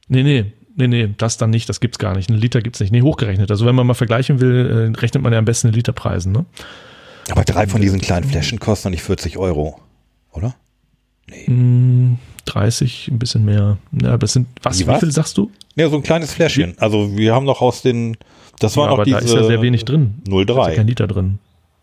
[0.08, 2.30] Nee, nee, nee, nee, das dann nicht, das gibt's gar nicht.
[2.30, 2.92] Ein Liter gibt's nicht.
[2.92, 3.50] Nee, hochgerechnet.
[3.50, 6.44] Also wenn man mal vergleichen will, äh, rechnet man ja am besten in Literpreisen, ne?
[7.30, 9.78] Aber drei von diesen kleinen Flaschen kosten doch nicht 40 Euro,
[10.32, 10.54] oder?
[11.46, 12.14] Mm,
[12.46, 13.76] 30, ein bisschen mehr.
[14.00, 15.00] Ja, aber es sind, was, Wie wie, was?
[15.00, 15.50] viel sagst du?
[15.76, 16.74] Ja, so ein kleines Fläschchen.
[16.78, 18.16] Also wir haben doch aus den,
[18.60, 20.14] das Ja, waren aber noch diese da ist ja sehr wenig drin.
[20.24, 20.74] Da ist ja 03.
[20.76, 21.38] kein Liter drin.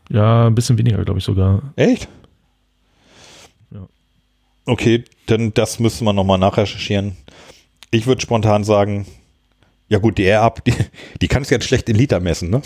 [0.09, 1.61] Ja, ein bisschen weniger, glaube ich sogar.
[1.75, 2.07] Echt?
[4.65, 4.73] Ja.
[4.73, 7.17] Okay, dann das müsste man nochmal nachrecherchieren.
[7.91, 9.05] Ich würde spontan sagen,
[9.87, 10.73] ja gut, die Air Up, die,
[11.21, 12.61] die kannst du jetzt schlecht in Liter messen, ne?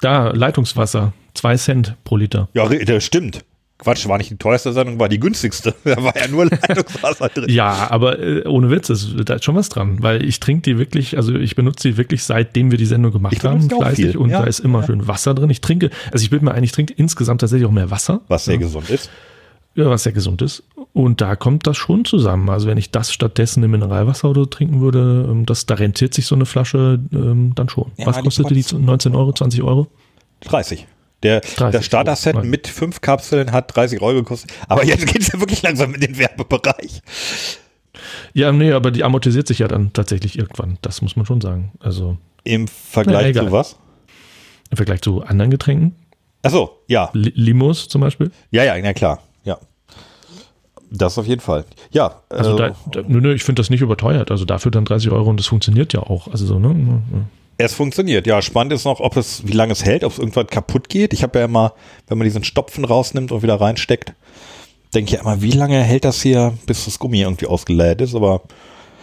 [0.00, 1.12] Da, Leitungswasser.
[1.34, 2.48] Zwei Cent pro Liter.
[2.54, 3.44] Ja, das stimmt.
[3.78, 5.74] Quatsch, war nicht die teuerste Sendung, war die günstigste.
[5.84, 7.48] Da war ja nur Leitungswasser drin.
[7.48, 10.78] Ja, aber äh, ohne Witz, ist, da ist schon was dran, weil ich trinke die
[10.78, 14.28] wirklich, also ich benutze die wirklich seitdem wir die Sendung gemacht Ich haben, fleißig und
[14.30, 14.40] ja.
[14.42, 15.48] da ist immer schön Wasser drin.
[15.48, 18.44] Ich trinke, also ich bilde mir ein, ich trinke insgesamt tatsächlich auch mehr Wasser, Was
[18.44, 19.08] sehr gesund ist.
[19.74, 20.62] Ja, was sehr gesund ist.
[20.92, 22.48] Und da kommt das schon zusammen.
[22.50, 26.12] Also wenn ich das stattdessen im Mineralwasser oder so trinken würde, ähm, das, da rentiert
[26.14, 27.92] sich so eine Flasche ähm, dann schon.
[27.96, 28.62] Ja, was kostete die?
[28.62, 29.86] kostet- 19 Euro, 20 Euro?
[30.42, 30.86] 30.
[31.22, 32.42] Der, 30, das Starter-Set so.
[32.42, 34.52] mit fünf Kapseln hat 30 Euro gekostet.
[34.68, 37.02] Aber jetzt geht es ja wirklich langsam in den Werbebereich.
[38.32, 40.78] Ja, nee, aber die amortisiert sich ja dann tatsächlich irgendwann.
[40.82, 41.72] Das muss man schon sagen.
[41.80, 43.46] Also Im Vergleich egal.
[43.46, 43.76] zu was?
[44.70, 45.96] im Vergleich zu anderen Getränken,
[46.42, 47.10] Achso, ja.
[47.12, 48.30] Li- Limos zum Beispiel.
[48.52, 49.20] Ja, ja, na klar.
[50.90, 51.64] Das auf jeden Fall.
[51.92, 52.16] Ja.
[52.28, 54.30] Also äh, da, da, nö, nö, ich finde das nicht überteuert.
[54.30, 56.28] Also dafür dann 30 Euro und das funktioniert ja auch.
[56.28, 57.00] Also so, ne?
[57.58, 58.26] Es funktioniert.
[58.26, 61.12] Ja, spannend ist noch, ob es, wie lange es hält, ob es irgendwann kaputt geht.
[61.12, 61.74] Ich habe ja immer,
[62.08, 64.14] wenn man diesen Stopfen rausnimmt und wieder reinsteckt,
[64.94, 68.14] denke ich ja immer, wie lange hält das hier, bis das Gummi irgendwie ausgeleiert ist.
[68.14, 68.40] Aber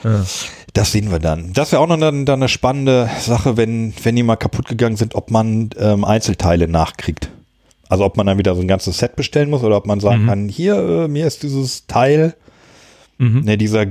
[0.03, 0.25] Ja.
[0.73, 1.53] das sehen wir dann.
[1.53, 4.97] Das wäre auch noch dann, dann eine spannende Sache, wenn, wenn die mal kaputt gegangen
[4.97, 7.29] sind, ob man ähm, Einzelteile nachkriegt.
[7.89, 10.23] Also ob man dann wieder so ein ganzes Set bestellen muss oder ob man sagen
[10.23, 10.27] Mhm.
[10.27, 12.35] kann, hier, äh, mir ist dieses Teil,
[13.17, 13.41] Mhm.
[13.41, 13.85] ne, dieser,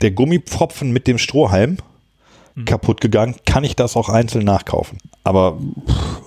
[0.00, 1.78] der Gummipfropfen mit dem Strohhalm
[2.54, 2.64] Mhm.
[2.66, 4.98] kaputt gegangen, kann ich das auch einzeln nachkaufen.
[5.24, 5.58] Aber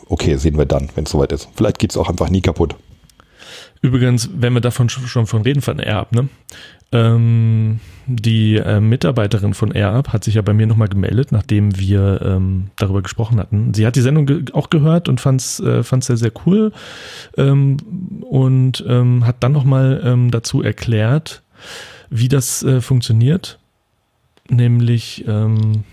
[0.10, 1.50] okay, sehen wir dann, wenn es soweit ist.
[1.56, 2.76] Vielleicht geht es auch einfach nie kaputt.
[3.82, 6.30] Übrigens, wenn wir davon sch- schon von reden von AirUp, ne?
[6.94, 12.22] Ähm, die äh, Mitarbeiterin von AirUp hat sich ja bei mir nochmal gemeldet, nachdem wir
[12.24, 13.74] ähm, darüber gesprochen hatten.
[13.74, 16.72] Sie hat die Sendung ge auch gehört und fand es äh, fand's sehr, sehr cool
[17.38, 17.78] ähm,
[18.22, 21.42] und ähm, hat dann nochmal ähm, dazu erklärt,
[22.10, 23.60] wie das äh, funktioniert.
[24.50, 25.84] Nämlich, ähm,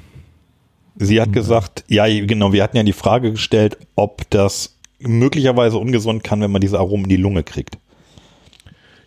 [0.97, 6.25] Sie hat gesagt, ja, genau, wir hatten ja die Frage gestellt, ob das möglicherweise ungesund
[6.25, 7.79] kann, wenn man diese Aromen in die Lunge kriegt.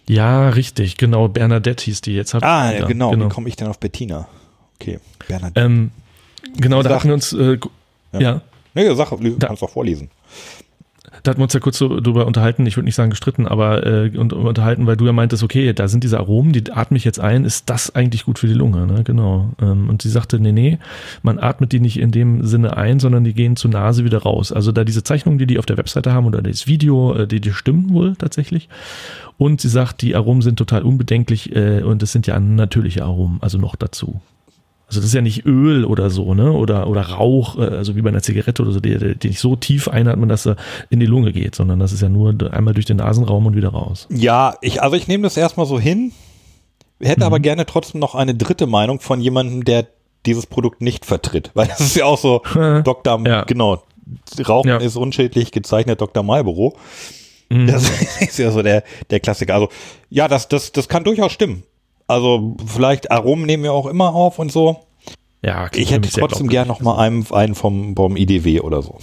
[0.08, 2.36] Ja, richtig, genau, Bernadette hieß die jetzt.
[2.36, 3.16] Ah, ja, genau.
[3.16, 4.28] Wie komme ich denn auf Bettina?
[4.80, 5.54] Okay, Bernhard.
[5.56, 5.92] Ähm,
[6.58, 7.58] genau, da hatten wir uns, äh,
[8.14, 8.20] Ja.
[8.20, 8.42] ja.
[8.74, 10.10] nee, sag, du Da- kannst auch vorlesen.
[11.22, 13.86] Da hatten wir uns ja kurz so drüber unterhalten, ich würde nicht sagen gestritten, aber
[13.86, 17.06] äh, und, unterhalten, weil du ja meintest, okay, da sind diese Aromen, die atme ich
[17.06, 19.04] jetzt ein, ist das eigentlich gut für die Lunge, ne?
[19.06, 19.52] Genau.
[19.62, 20.80] Ähm, und sie sagte, nee, nee,
[21.22, 24.52] man atmet die nicht in dem Sinne ein, sondern die gehen zur Nase wieder raus.
[24.52, 27.40] Also da diese Zeichnungen, die die auf der Webseite haben oder das Video, äh, die,
[27.40, 28.68] die stimmen wohl tatsächlich.
[29.38, 33.40] Und sie sagt, die Aromen sind total unbedenklich äh, und es sind ja natürliche Aromen,
[33.42, 34.22] also noch dazu.
[34.88, 36.52] Also das ist ja nicht Öl oder so, ne?
[36.52, 39.56] Oder, oder Rauch, äh, also wie bei einer Zigarette oder so, die, die nicht so
[39.56, 40.56] tief einatmen, dass er
[40.90, 43.70] in die Lunge geht, sondern das ist ja nur einmal durch den Nasenraum und wieder
[43.70, 44.08] raus.
[44.12, 46.12] Ja, ich, also ich nehme das erstmal so hin,
[47.02, 47.26] hätte Mhm.
[47.26, 49.88] aber gerne trotzdem noch eine dritte Meinung von jemandem, der
[50.28, 51.50] dieses Produkt nicht vertritt.
[51.56, 52.44] Weil das ist ja auch so,
[52.84, 53.20] Dr.
[53.28, 53.44] Ja.
[53.46, 53.82] genau,
[54.48, 54.78] Rauchen Ja.
[54.78, 56.22] ist unschädlich, gezeichnet Dr.
[56.24, 56.78] Marlboro.
[57.54, 57.68] Mhm.
[57.68, 57.90] Das
[58.20, 59.54] ist ja so der, der Klassiker.
[59.54, 59.70] Also,
[60.10, 61.64] ja, das, das, das kann durchaus stimmen.
[62.08, 64.86] Also, vielleicht Aromen nehmen wir auch immer auf und so.
[65.42, 68.98] Ja, Ich hätte trotzdem gern noch mal einen, einen vom, vom IDW oder so.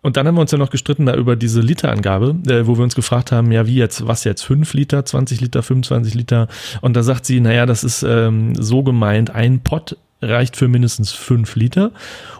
[0.00, 2.84] Und dann haben wir uns ja noch gestritten da über diese Literangabe, äh, wo wir
[2.84, 6.46] uns gefragt haben, ja, wie jetzt, was jetzt, 5 Liter, 20 Liter, 25 Liter.
[6.82, 11.12] Und da sagt sie, naja, das ist ähm, so gemeint, ein Pot reicht für mindestens
[11.12, 11.90] 5 Liter.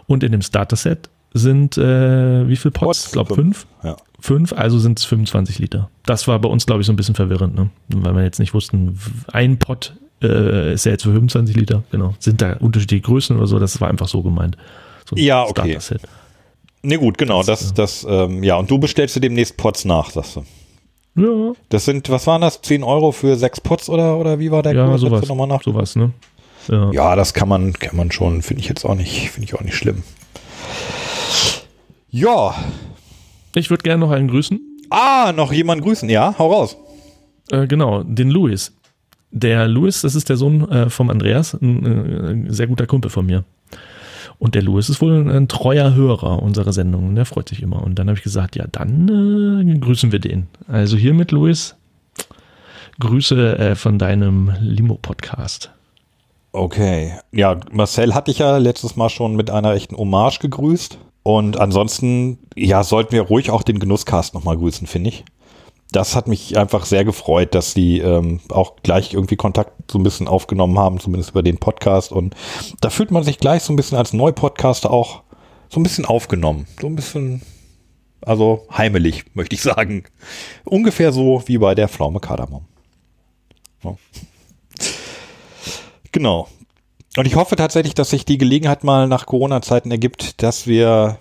[0.05, 3.07] Und in dem Starter-Set sind, äh, wie viel Pots?
[3.07, 3.67] Ich glaube fünf.
[3.81, 3.83] 5.
[3.83, 3.97] Ja.
[4.21, 5.89] 5, also sind es 25 Liter.
[6.05, 7.69] Das war bei uns, glaube ich, so ein bisschen verwirrend, ne?
[7.89, 8.97] weil wir jetzt nicht wussten,
[9.31, 12.15] ein Pot äh, ist ja jetzt für 25 Liter, genau.
[12.19, 14.57] Sind da unterschiedliche Größen oder so, das war einfach so gemeint.
[15.07, 15.77] So ein Ja, okay.
[16.81, 17.43] Nee, gut, genau.
[17.43, 20.45] Das, das, ähm, ja, und du bestellst dir demnächst Pots nach, sagst du.
[21.17, 22.61] Ja, Das sind, was waren das?
[22.61, 25.01] 10 Euro für sechs Pots oder, oder wie war der ja, Kurs?
[25.01, 25.27] Sowas.
[25.27, 25.63] Nochmal nach?
[25.63, 26.11] Sowas, ne?
[26.67, 26.91] Ja.
[26.91, 29.61] Ja, das kann man, kann man schon, finde ich jetzt auch nicht, finde ich auch
[29.61, 30.03] nicht schlimm.
[32.15, 32.55] Ja.
[33.55, 34.57] Ich würde gerne noch einen grüßen.
[34.89, 36.33] Ah, noch jemand grüßen, ja?
[36.39, 36.77] Hau raus.
[37.51, 38.73] Äh, genau, den Louis.
[39.31, 43.25] Der Louis, das ist der Sohn äh, vom Andreas, ein, äh, sehr guter Kumpel von
[43.25, 43.43] mir.
[44.39, 47.09] Und der Louis ist wohl ein, ein treuer Hörer unserer Sendung.
[47.09, 47.83] und Der freut sich immer.
[47.83, 50.47] Und dann habe ich gesagt, ja, dann äh, grüßen wir den.
[50.69, 51.75] Also hiermit, Louis,
[53.01, 55.69] Grüße äh, von deinem Limo-Podcast.
[56.53, 57.11] Okay.
[57.33, 60.97] Ja, Marcel hatte ich ja letztes Mal schon mit einer echten Hommage gegrüßt.
[61.27, 65.25] Und ansonsten, ja, sollten wir ruhig auch den Genusscast nochmal grüßen, finde ich.
[65.91, 70.03] Das hat mich einfach sehr gefreut, dass die ähm, auch gleich irgendwie Kontakt so ein
[70.03, 72.11] bisschen aufgenommen haben, zumindest über den Podcast.
[72.11, 72.35] Und
[72.79, 75.23] da fühlt man sich gleich so ein bisschen als Neupodcaster auch
[75.67, 76.67] so ein bisschen aufgenommen.
[76.79, 77.41] So ein bisschen,
[78.21, 80.03] also heimelig, möchte ich sagen.
[80.63, 82.65] Ungefähr so wie bei der Pflaume Kardamom.
[83.83, 83.95] Ja.
[86.11, 86.47] Genau.
[87.17, 91.17] Und ich hoffe tatsächlich, dass sich die Gelegenheit mal nach Corona-Zeiten ergibt, dass wir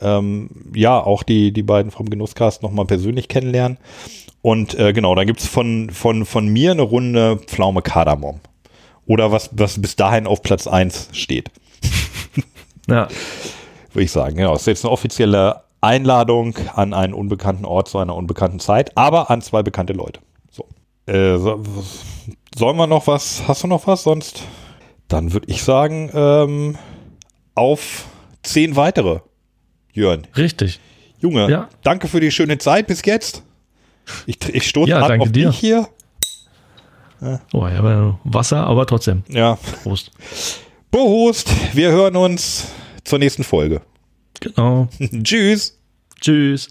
[0.00, 3.78] ähm, ja auch die, die beiden vom Genusscast nochmal persönlich kennenlernen.
[4.42, 8.40] Und äh, genau, dann gibt's von, von, von mir eine Runde Pflaume Kardamom.
[9.06, 11.50] Oder was, was bis dahin auf Platz 1 steht,
[12.88, 13.08] Ja,
[13.92, 14.36] würde ich sagen.
[14.36, 18.96] Genau, das ist jetzt eine offizielle Einladung an einen unbekannten Ort zu einer unbekannten Zeit,
[18.96, 20.20] aber an zwei bekannte Leute.
[20.50, 20.66] So.
[21.06, 21.62] Äh, so,
[22.56, 23.42] sollen wir noch was?
[23.48, 24.02] Hast du noch was?
[24.02, 24.44] Sonst,
[25.10, 26.78] dann würde ich sagen, ähm,
[27.54, 28.06] auf
[28.42, 29.20] zehn weitere.
[29.92, 30.80] Jörn, richtig.
[31.18, 31.68] Junge, Ja.
[31.82, 33.42] danke für die schöne Zeit bis jetzt.
[34.26, 35.48] Ich, ich stoße Ja, auf dir.
[35.50, 35.88] dich hier.
[37.52, 39.24] Oh, ich habe ja Wasser, aber trotzdem.
[39.28, 40.10] Ja, Prost.
[40.90, 41.50] Prost.
[41.74, 42.68] Wir hören uns
[43.04, 43.82] zur nächsten Folge.
[44.40, 44.88] Genau.
[45.22, 45.78] Tschüss.
[46.20, 46.70] Tschüss.